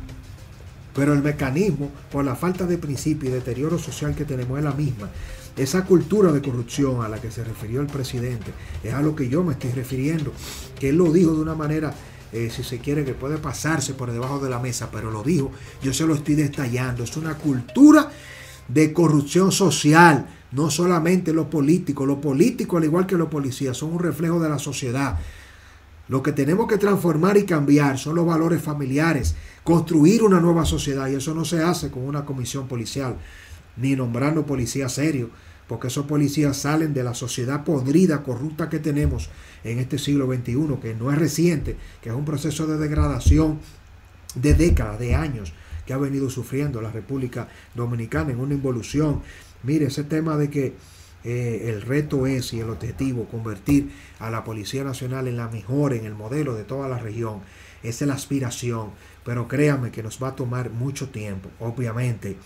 Pero 0.94 1.12
el 1.12 1.22
mecanismo, 1.22 1.90
por 2.10 2.24
la 2.24 2.36
falta 2.36 2.64
de 2.66 2.78
principio 2.78 3.28
y 3.28 3.32
deterioro 3.32 3.78
social 3.78 4.14
que 4.14 4.24
tenemos, 4.24 4.58
es 4.58 4.64
la 4.64 4.72
misma. 4.72 5.10
Esa 5.56 5.84
cultura 5.84 6.32
de 6.32 6.42
corrupción 6.42 7.02
a 7.02 7.08
la 7.08 7.20
que 7.20 7.30
se 7.30 7.42
refirió 7.42 7.80
el 7.80 7.86
presidente 7.86 8.52
es 8.82 8.94
a 8.94 9.02
lo 9.02 9.16
que 9.16 9.28
yo 9.28 9.42
me 9.42 9.52
estoy 9.52 9.72
refiriendo, 9.72 10.32
que 10.78 10.90
él 10.90 10.96
lo 10.96 11.12
dijo 11.12 11.34
de 11.34 11.40
una 11.40 11.54
manera, 11.54 11.94
eh, 12.32 12.50
si 12.54 12.62
se 12.62 12.78
quiere, 12.78 13.04
que 13.04 13.14
puede 13.14 13.38
pasarse 13.38 13.94
por 13.94 14.12
debajo 14.12 14.38
de 14.38 14.50
la 14.50 14.58
mesa, 14.58 14.90
pero 14.90 15.10
lo 15.10 15.22
dijo, 15.22 15.50
yo 15.82 15.92
se 15.94 16.06
lo 16.06 16.14
estoy 16.14 16.34
detallando, 16.34 17.04
es 17.04 17.16
una 17.16 17.34
cultura 17.34 18.10
de 18.68 18.92
corrupción 18.92 19.50
social, 19.50 20.26
no 20.56 20.70
solamente 20.70 21.34
los 21.34 21.46
políticos, 21.46 22.06
los 22.08 22.18
políticos 22.18 22.78
al 22.78 22.84
igual 22.84 23.06
que 23.06 23.18
los 23.18 23.28
policías 23.28 23.76
son 23.76 23.92
un 23.92 23.98
reflejo 23.98 24.40
de 24.40 24.48
la 24.48 24.58
sociedad. 24.58 25.18
Lo 26.08 26.22
que 26.22 26.32
tenemos 26.32 26.66
que 26.66 26.78
transformar 26.78 27.36
y 27.36 27.44
cambiar 27.44 27.98
son 27.98 28.14
los 28.14 28.24
valores 28.24 28.62
familiares, 28.62 29.34
construir 29.62 30.22
una 30.22 30.40
nueva 30.40 30.64
sociedad 30.64 31.08
y 31.08 31.16
eso 31.16 31.34
no 31.34 31.44
se 31.44 31.62
hace 31.62 31.90
con 31.90 32.04
una 32.04 32.24
comisión 32.24 32.68
policial 32.68 33.16
ni 33.76 33.94
nombrando 33.94 34.46
policías 34.46 34.94
serios 34.94 35.28
porque 35.68 35.88
esos 35.88 36.06
policías 36.06 36.56
salen 36.56 36.94
de 36.94 37.02
la 37.02 37.12
sociedad 37.12 37.64
podrida, 37.64 38.22
corrupta 38.22 38.68
que 38.68 38.78
tenemos 38.78 39.28
en 39.64 39.78
este 39.78 39.98
siglo 39.98 40.26
XXI, 40.26 40.76
que 40.80 40.94
no 40.94 41.10
es 41.10 41.18
reciente, 41.18 41.76
que 42.00 42.08
es 42.08 42.14
un 42.14 42.24
proceso 42.24 42.66
de 42.66 42.78
degradación 42.78 43.58
de 44.36 44.54
décadas, 44.54 45.00
de 45.00 45.16
años, 45.16 45.52
que 45.84 45.92
ha 45.92 45.98
venido 45.98 46.30
sufriendo 46.30 46.80
la 46.80 46.90
República 46.90 47.48
Dominicana 47.74 48.32
en 48.32 48.40
una 48.40 48.54
involución. 48.54 49.22
Mire, 49.62 49.86
ese 49.86 50.04
tema 50.04 50.36
de 50.36 50.50
que 50.50 50.74
eh, 51.24 51.72
el 51.72 51.82
reto 51.82 52.26
es 52.26 52.52
y 52.52 52.60
el 52.60 52.70
objetivo 52.70 53.26
convertir 53.26 53.90
a 54.20 54.30
la 54.30 54.44
Policía 54.44 54.84
Nacional 54.84 55.26
en 55.26 55.36
la 55.36 55.48
mejor, 55.48 55.92
en 55.92 56.06
el 56.06 56.14
modelo 56.14 56.54
de 56.54 56.64
toda 56.64 56.88
la 56.88 56.98
región, 56.98 57.40
esa 57.82 58.04
es 58.04 58.08
la 58.08 58.14
aspiración, 58.14 58.90
pero 59.24 59.48
créame 59.48 59.90
que 59.90 60.02
nos 60.02 60.22
va 60.22 60.28
a 60.28 60.36
tomar 60.36 60.70
mucho 60.70 61.08
tiempo, 61.08 61.50
obviamente. 61.58 62.36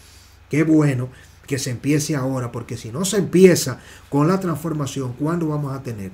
Qué 0.49 0.65
bueno 0.65 1.11
que 1.47 1.59
se 1.59 1.71
empiece 1.71 2.17
ahora, 2.17 2.53
porque 2.53 2.77
si 2.77 2.91
no 2.91 3.05
se 3.05 3.19
empieza 3.19 3.81
con 4.09 4.29
la 4.29 4.41
transformación, 4.41 5.13
¿cuándo 5.13 5.49
vamos 5.49 5.75
a 5.75 5.83
tener 5.83 6.13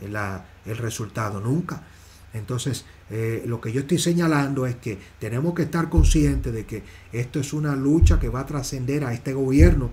el 0.00 0.76
resultado? 0.76 1.40
Nunca. 1.40 1.82
Entonces, 2.32 2.84
eh, 3.10 3.42
lo 3.46 3.60
que 3.60 3.72
yo 3.72 3.80
estoy 3.80 3.98
señalando 3.98 4.66
es 4.66 4.76
que 4.76 4.98
tenemos 5.18 5.54
que 5.54 5.62
estar 5.62 5.88
conscientes 5.88 6.52
de 6.52 6.64
que 6.64 6.82
esto 7.12 7.40
es 7.40 7.52
una 7.52 7.74
lucha 7.74 8.18
que 8.20 8.28
va 8.28 8.40
a 8.40 8.46
trascender 8.46 9.04
a 9.04 9.12
este 9.12 9.32
gobierno 9.32 9.90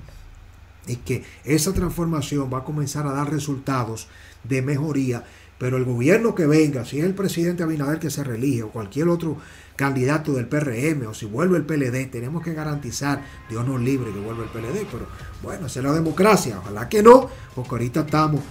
y 0.87 0.97
que 0.97 1.23
esa 1.43 1.73
transformación 1.73 2.49
va 2.51 2.59
a 2.59 2.63
comenzar 2.63 3.05
a 3.05 3.11
dar 3.11 3.31
resultados 3.31 4.07
de 4.43 4.61
mejoría, 4.61 5.23
pero 5.57 5.77
el 5.77 5.85
gobierno 5.85 6.35
que 6.35 6.45
venga, 6.45 6.85
si 6.85 6.99
es 6.99 7.05
el 7.05 7.15
presidente 7.15 7.63
Abinader 7.63 7.99
que 7.99 8.09
se 8.09 8.23
reelige 8.23 8.63
o 8.63 8.69
cualquier 8.69 9.09
otro 9.09 9.37
candidato 9.75 10.33
del 10.33 10.47
PRM 10.47 11.07
o 11.07 11.13
si 11.13 11.25
vuelve 11.25 11.57
el 11.57 11.65
PLD, 11.65 12.09
tenemos 12.11 12.43
que 12.43 12.53
garantizar, 12.53 13.23
Dios 13.49 13.65
nos 13.65 13.81
libre 13.81 14.11
que 14.11 14.19
vuelva 14.19 14.43
el 14.43 14.49
PLD, 14.49 14.87
pero 14.91 15.07
bueno, 15.41 15.67
esa 15.67 15.79
es 15.79 15.85
la 15.85 15.93
democracia, 15.93 16.59
ojalá 16.59 16.87
que 16.87 17.01
no, 17.01 17.29
porque 17.55 17.71
ahorita 17.71 18.01
estamos 18.01 18.41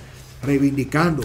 reivindicando 0.43 1.23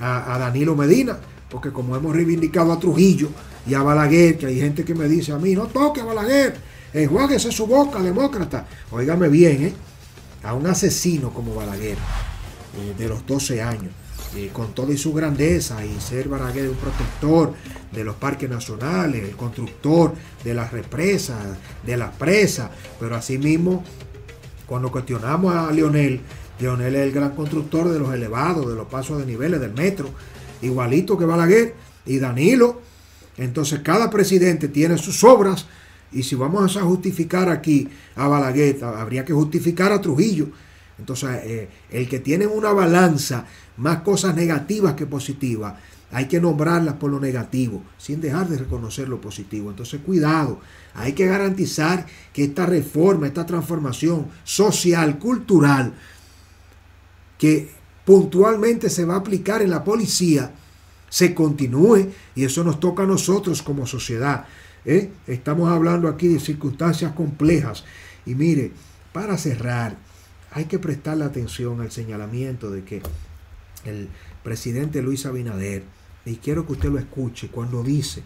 a, 0.00 0.38
Danilo 0.38 0.74
Medina, 0.74 1.18
porque 1.48 1.70
como 1.70 1.96
hemos 1.96 2.14
reivindicado 2.14 2.72
a 2.72 2.78
Trujillo 2.78 3.28
y 3.66 3.74
a 3.74 3.82
Balaguer, 3.82 4.38
que 4.38 4.46
hay 4.46 4.58
gente 4.58 4.84
que 4.84 4.94
me 4.94 5.08
dice 5.08 5.32
a 5.32 5.38
mí, 5.38 5.54
no 5.54 5.66
toque 5.66 6.00
a 6.00 6.04
Balaguer, 6.04 6.56
enjuáguese 6.92 7.50
su 7.50 7.66
boca, 7.66 8.02
demócrata, 8.02 8.66
óigame 8.90 9.28
bien, 9.28 9.62
¿eh? 9.62 9.72
A 10.44 10.54
un 10.54 10.66
asesino 10.66 11.30
como 11.30 11.54
Balaguer, 11.54 11.96
eh, 11.96 12.94
de 12.96 13.08
los 13.08 13.26
12 13.26 13.62
años, 13.62 13.92
con 14.52 14.74
toda 14.74 14.96
su 14.96 15.12
grandeza 15.12 15.84
y 15.84 16.00
ser 16.00 16.28
Balaguer 16.28 16.68
un 16.68 16.76
protector 16.76 17.54
de 17.92 18.02
los 18.02 18.16
parques 18.16 18.50
nacionales, 18.50 19.22
el 19.22 19.36
constructor 19.36 20.12
de 20.42 20.54
las 20.54 20.72
represas, 20.72 21.38
de 21.86 21.96
las 21.96 22.14
presas, 22.16 22.70
pero 22.98 23.14
asimismo, 23.14 23.84
cuando 24.66 24.90
cuestionamos 24.90 25.54
a 25.54 25.70
Lionel, 25.70 26.20
Lionel 26.58 26.94
es 26.94 27.02
el 27.02 27.12
gran 27.12 27.34
constructor 27.34 27.88
de 27.88 27.98
los 27.98 28.12
elevados, 28.12 28.66
de 28.68 28.74
los 28.74 28.86
pasos 28.86 29.18
de 29.18 29.26
niveles 29.26 29.60
del 29.60 29.72
metro, 29.72 30.10
igualito 30.62 31.18
que 31.18 31.24
Balaguer 31.24 31.74
y 32.06 32.18
Danilo. 32.18 32.80
Entonces 33.36 33.80
cada 33.80 34.10
presidente 34.10 34.68
tiene 34.68 34.96
sus 34.98 35.24
obras 35.24 35.66
y 36.14 36.22
si 36.22 36.34
vamos 36.34 36.76
a 36.76 36.82
justificar 36.82 37.48
aquí 37.48 37.88
a 38.16 38.28
Balaguer, 38.28 38.82
habría 38.84 39.24
que 39.24 39.32
justificar 39.32 39.92
a 39.92 40.00
Trujillo. 40.00 40.48
Entonces 40.98 41.30
eh, 41.42 41.68
el 41.90 42.08
que 42.08 42.20
tiene 42.20 42.46
una 42.46 42.72
balanza 42.72 43.46
más 43.76 44.02
cosas 44.02 44.34
negativas 44.34 44.94
que 44.94 45.06
positivas. 45.06 45.74
Hay 46.12 46.26
que 46.26 46.40
nombrarlas 46.40 46.94
por 46.94 47.10
lo 47.10 47.18
negativo, 47.18 47.82
sin 47.98 48.20
dejar 48.20 48.48
de 48.48 48.58
reconocer 48.58 49.08
lo 49.08 49.20
positivo. 49.20 49.70
Entonces, 49.70 50.00
cuidado, 50.00 50.60
hay 50.94 51.12
que 51.12 51.26
garantizar 51.26 52.06
que 52.32 52.44
esta 52.44 52.66
reforma, 52.66 53.26
esta 53.26 53.44
transformación 53.44 54.28
social, 54.44 55.18
cultural, 55.18 55.92
que 57.36 57.68
puntualmente 58.04 58.90
se 58.90 59.04
va 59.04 59.14
a 59.14 59.18
aplicar 59.18 59.60
en 59.60 59.70
la 59.70 59.82
policía, 59.82 60.52
se 61.14 61.32
continúe 61.32 62.10
y 62.34 62.42
eso 62.42 62.64
nos 62.64 62.80
toca 62.80 63.04
a 63.04 63.06
nosotros 63.06 63.62
como 63.62 63.86
sociedad. 63.86 64.46
¿eh? 64.84 65.12
Estamos 65.28 65.70
hablando 65.70 66.08
aquí 66.08 66.26
de 66.26 66.40
circunstancias 66.40 67.12
complejas. 67.12 67.84
Y 68.26 68.34
mire, 68.34 68.72
para 69.12 69.38
cerrar, 69.38 69.96
hay 70.50 70.64
que 70.64 70.80
prestarle 70.80 71.22
atención 71.22 71.80
al 71.80 71.92
señalamiento 71.92 72.68
de 72.68 72.82
que 72.82 73.00
el 73.84 74.08
presidente 74.42 75.02
Luis 75.02 75.24
Abinader, 75.24 75.84
y 76.26 76.34
quiero 76.38 76.66
que 76.66 76.72
usted 76.72 76.88
lo 76.88 76.98
escuche 76.98 77.46
cuando 77.46 77.84
dice, 77.84 78.24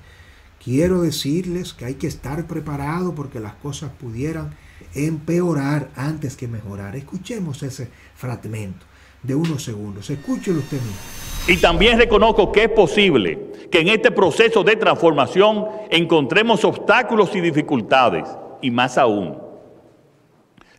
quiero 0.65 1.03
decirles 1.03 1.75
que 1.75 1.85
hay 1.85 1.97
que 1.97 2.07
estar 2.07 2.47
preparado 2.47 3.15
porque 3.15 3.39
las 3.39 3.53
cosas 3.57 3.91
pudieran 4.01 4.55
empeorar 4.95 5.91
antes 5.95 6.39
que 6.39 6.49
mejorar. 6.49 6.97
Escuchemos 6.97 7.63
ese 7.63 7.91
fragmento 8.17 8.87
de 9.23 9.35
unos 9.35 9.63
segundos. 9.63 10.09
Escúchelo 10.09 10.61
usted 10.61 10.81
mismo. 10.81 11.28
Y 11.49 11.57
también 11.57 11.99
reconozco 11.99 12.53
que 12.53 12.65
es 12.65 12.69
posible 12.69 13.49
que 13.71 13.81
en 13.81 13.89
este 13.89 14.11
proceso 14.11 14.63
de 14.63 14.77
transformación 14.77 15.67
encontremos 15.91 16.65
obstáculos 16.65 17.35
y 17.35 17.41
dificultades. 17.41 18.29
Y 18.61 18.71
más 18.71 18.99
aún, 18.99 19.39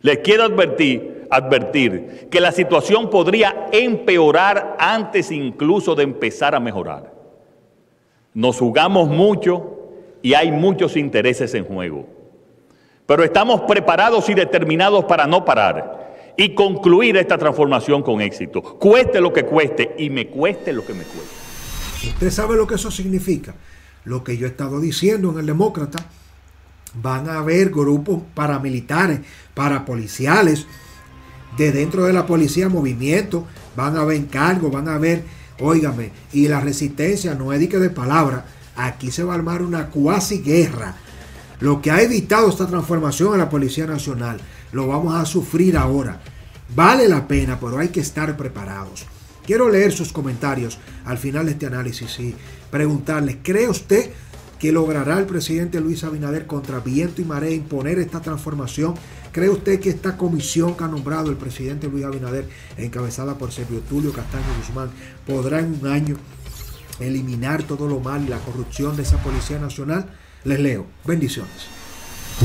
les 0.01 0.19
quiero 0.19 0.43
advertir 0.43 1.19
advertir 1.29 2.27
que 2.31 2.39
la 2.39 2.51
situación 2.51 3.09
podría 3.09 3.67
empeorar 3.71 4.75
antes 4.79 5.31
incluso 5.31 5.95
de 5.95 6.03
empezar 6.03 6.55
a 6.55 6.59
mejorar. 6.59 7.13
Nos 8.33 8.57
jugamos 8.57 9.09
mucho 9.09 9.77
y 10.21 10.33
hay 10.33 10.51
muchos 10.51 10.97
intereses 10.97 11.53
en 11.53 11.65
juego. 11.65 12.05
Pero 13.05 13.23
estamos 13.23 13.61
preparados 13.61 14.29
y 14.29 14.33
determinados 14.33 15.05
para 15.05 15.25
no 15.25 15.45
parar 15.45 15.98
y 16.39 16.55
concluir 16.55 17.17
esta 17.17 17.37
transformación 17.37 18.01
con 18.01 18.21
éxito. 18.21 18.61
Cueste 18.61 19.19
lo 19.19 19.33
que 19.33 19.43
cueste 19.43 19.93
y 19.97 20.09
me 20.09 20.27
cueste 20.27 20.71
lo 20.71 20.85
que 20.85 20.93
me 20.93 21.03
cueste. 21.03 22.07
Usted 22.07 22.31
sabe 22.31 22.55
lo 22.55 22.65
que 22.65 22.75
eso 22.75 22.89
significa. 22.89 23.53
Lo 24.05 24.23
que 24.23 24.37
yo 24.37 24.47
he 24.47 24.49
estado 24.49 24.79
diciendo 24.79 25.31
en 25.31 25.39
el 25.39 25.45
Demócrata. 25.47 25.99
Van 26.93 27.29
a 27.29 27.39
haber 27.39 27.71
grupos 27.71 28.21
paramilitares, 28.33 29.19
parapoliciales, 29.53 30.65
de 31.57 31.73
dentro 31.73 32.05
de 32.05 32.13
la 32.13 32.25
policía 32.25 32.69
movimiento, 32.69 33.45
van 33.75 33.97
a 33.97 34.01
haber 34.01 34.15
encargos, 34.15 34.71
van 34.71 34.87
a 34.87 34.95
haber, 34.95 35.25
óigame, 35.59 36.11
y 36.31 36.47
la 36.47 36.61
resistencia 36.61 37.35
no 37.35 37.51
es 37.51 37.59
de 37.59 37.89
palabra, 37.89 38.45
aquí 38.77 39.11
se 39.11 39.23
va 39.23 39.33
a 39.33 39.35
armar 39.35 39.61
una 39.61 39.87
cuasi 39.87 40.41
guerra. 40.41 40.95
Lo 41.59 41.81
que 41.81 41.91
ha 41.91 42.01
evitado 42.01 42.49
esta 42.49 42.65
transformación 42.65 43.33
en 43.33 43.39
la 43.39 43.49
Policía 43.49 43.85
Nacional, 43.85 44.39
lo 44.71 44.87
vamos 44.87 45.15
a 45.15 45.25
sufrir 45.25 45.77
ahora. 45.77 46.21
Vale 46.75 47.07
la 47.07 47.27
pena, 47.27 47.59
pero 47.59 47.79
hay 47.79 47.89
que 47.89 48.01
estar 48.01 48.37
preparados. 48.37 49.05
Quiero 49.45 49.69
leer 49.69 49.91
sus 49.91 50.13
comentarios 50.13 50.77
al 51.05 51.17
final 51.17 51.47
de 51.47 51.53
este 51.53 51.65
análisis 51.65 52.19
y 52.19 52.35
preguntarles, 52.69 53.37
¿cree 53.41 53.67
usted 53.67 54.11
que 54.59 54.71
logrará 54.71 55.17
el 55.17 55.25
presidente 55.25 55.81
Luis 55.81 56.03
Abinader 56.03 56.45
contra 56.45 56.79
viento 56.81 57.21
y 57.21 57.25
marea 57.25 57.51
imponer 57.51 57.97
esta 57.97 58.21
transformación? 58.21 58.93
¿Cree 59.31 59.49
usted 59.49 59.79
que 59.79 59.89
esta 59.89 60.17
comisión 60.17 60.75
que 60.75 60.83
ha 60.83 60.87
nombrado 60.87 61.31
el 61.31 61.37
presidente 61.37 61.87
Luis 61.87 62.05
Abinader, 62.05 62.47
encabezada 62.77 63.37
por 63.39 63.51
Sergio 63.51 63.79
Tulio 63.79 64.13
Castaño 64.13 64.45
Guzmán, 64.59 64.91
podrá 65.25 65.59
en 65.59 65.79
un 65.81 65.87
año 65.87 66.17
eliminar 66.99 67.63
todo 67.63 67.87
lo 67.87 67.99
mal 67.99 68.23
y 68.25 68.27
la 68.27 68.39
corrupción 68.39 68.95
de 68.95 69.03
esa 69.03 69.17
Policía 69.23 69.57
Nacional? 69.57 70.13
Les 70.43 70.59
leo. 70.59 70.85
Bendiciones. 71.05 71.78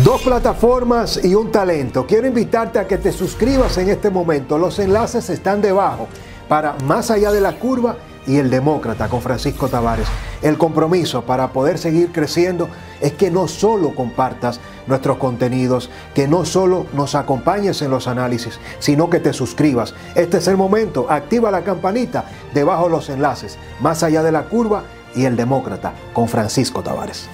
Dos 0.02 0.22
plataformas 0.22 1.24
y 1.24 1.36
un 1.36 1.52
talento. 1.52 2.04
Quiero 2.04 2.26
invitarte 2.26 2.80
a 2.80 2.88
que 2.88 2.98
te 2.98 3.12
suscribas 3.12 3.78
en 3.78 3.88
este 3.88 4.10
momento. 4.10 4.58
Los 4.58 4.80
enlaces 4.80 5.30
están 5.30 5.62
debajo 5.62 6.08
para 6.48 6.74
Más 6.84 7.12
allá 7.12 7.30
de 7.30 7.40
la 7.40 7.60
curva 7.60 7.96
y 8.26 8.38
El 8.38 8.50
Demócrata 8.50 9.08
con 9.08 9.22
Francisco 9.22 9.68
Tavares. 9.68 10.08
El 10.42 10.58
compromiso 10.58 11.22
para 11.22 11.52
poder 11.52 11.78
seguir 11.78 12.10
creciendo 12.10 12.68
es 13.00 13.12
que 13.12 13.30
no 13.30 13.46
solo 13.46 13.94
compartas 13.94 14.58
nuestros 14.88 15.16
contenidos, 15.18 15.90
que 16.12 16.26
no 16.26 16.44
solo 16.44 16.86
nos 16.92 17.14
acompañes 17.14 17.80
en 17.80 17.92
los 17.92 18.08
análisis, 18.08 18.58
sino 18.80 19.08
que 19.08 19.20
te 19.20 19.32
suscribas. 19.32 19.94
Este 20.16 20.38
es 20.38 20.48
el 20.48 20.56
momento. 20.56 21.06
Activa 21.08 21.52
la 21.52 21.62
campanita 21.62 22.24
debajo 22.52 22.88
los 22.88 23.10
enlaces. 23.10 23.58
Más 23.80 24.02
allá 24.02 24.24
de 24.24 24.32
la 24.32 24.46
curva 24.46 24.82
y 25.14 25.24
El 25.24 25.36
Demócrata 25.36 25.92
con 26.12 26.26
Francisco 26.26 26.82
Tavares. 26.82 27.28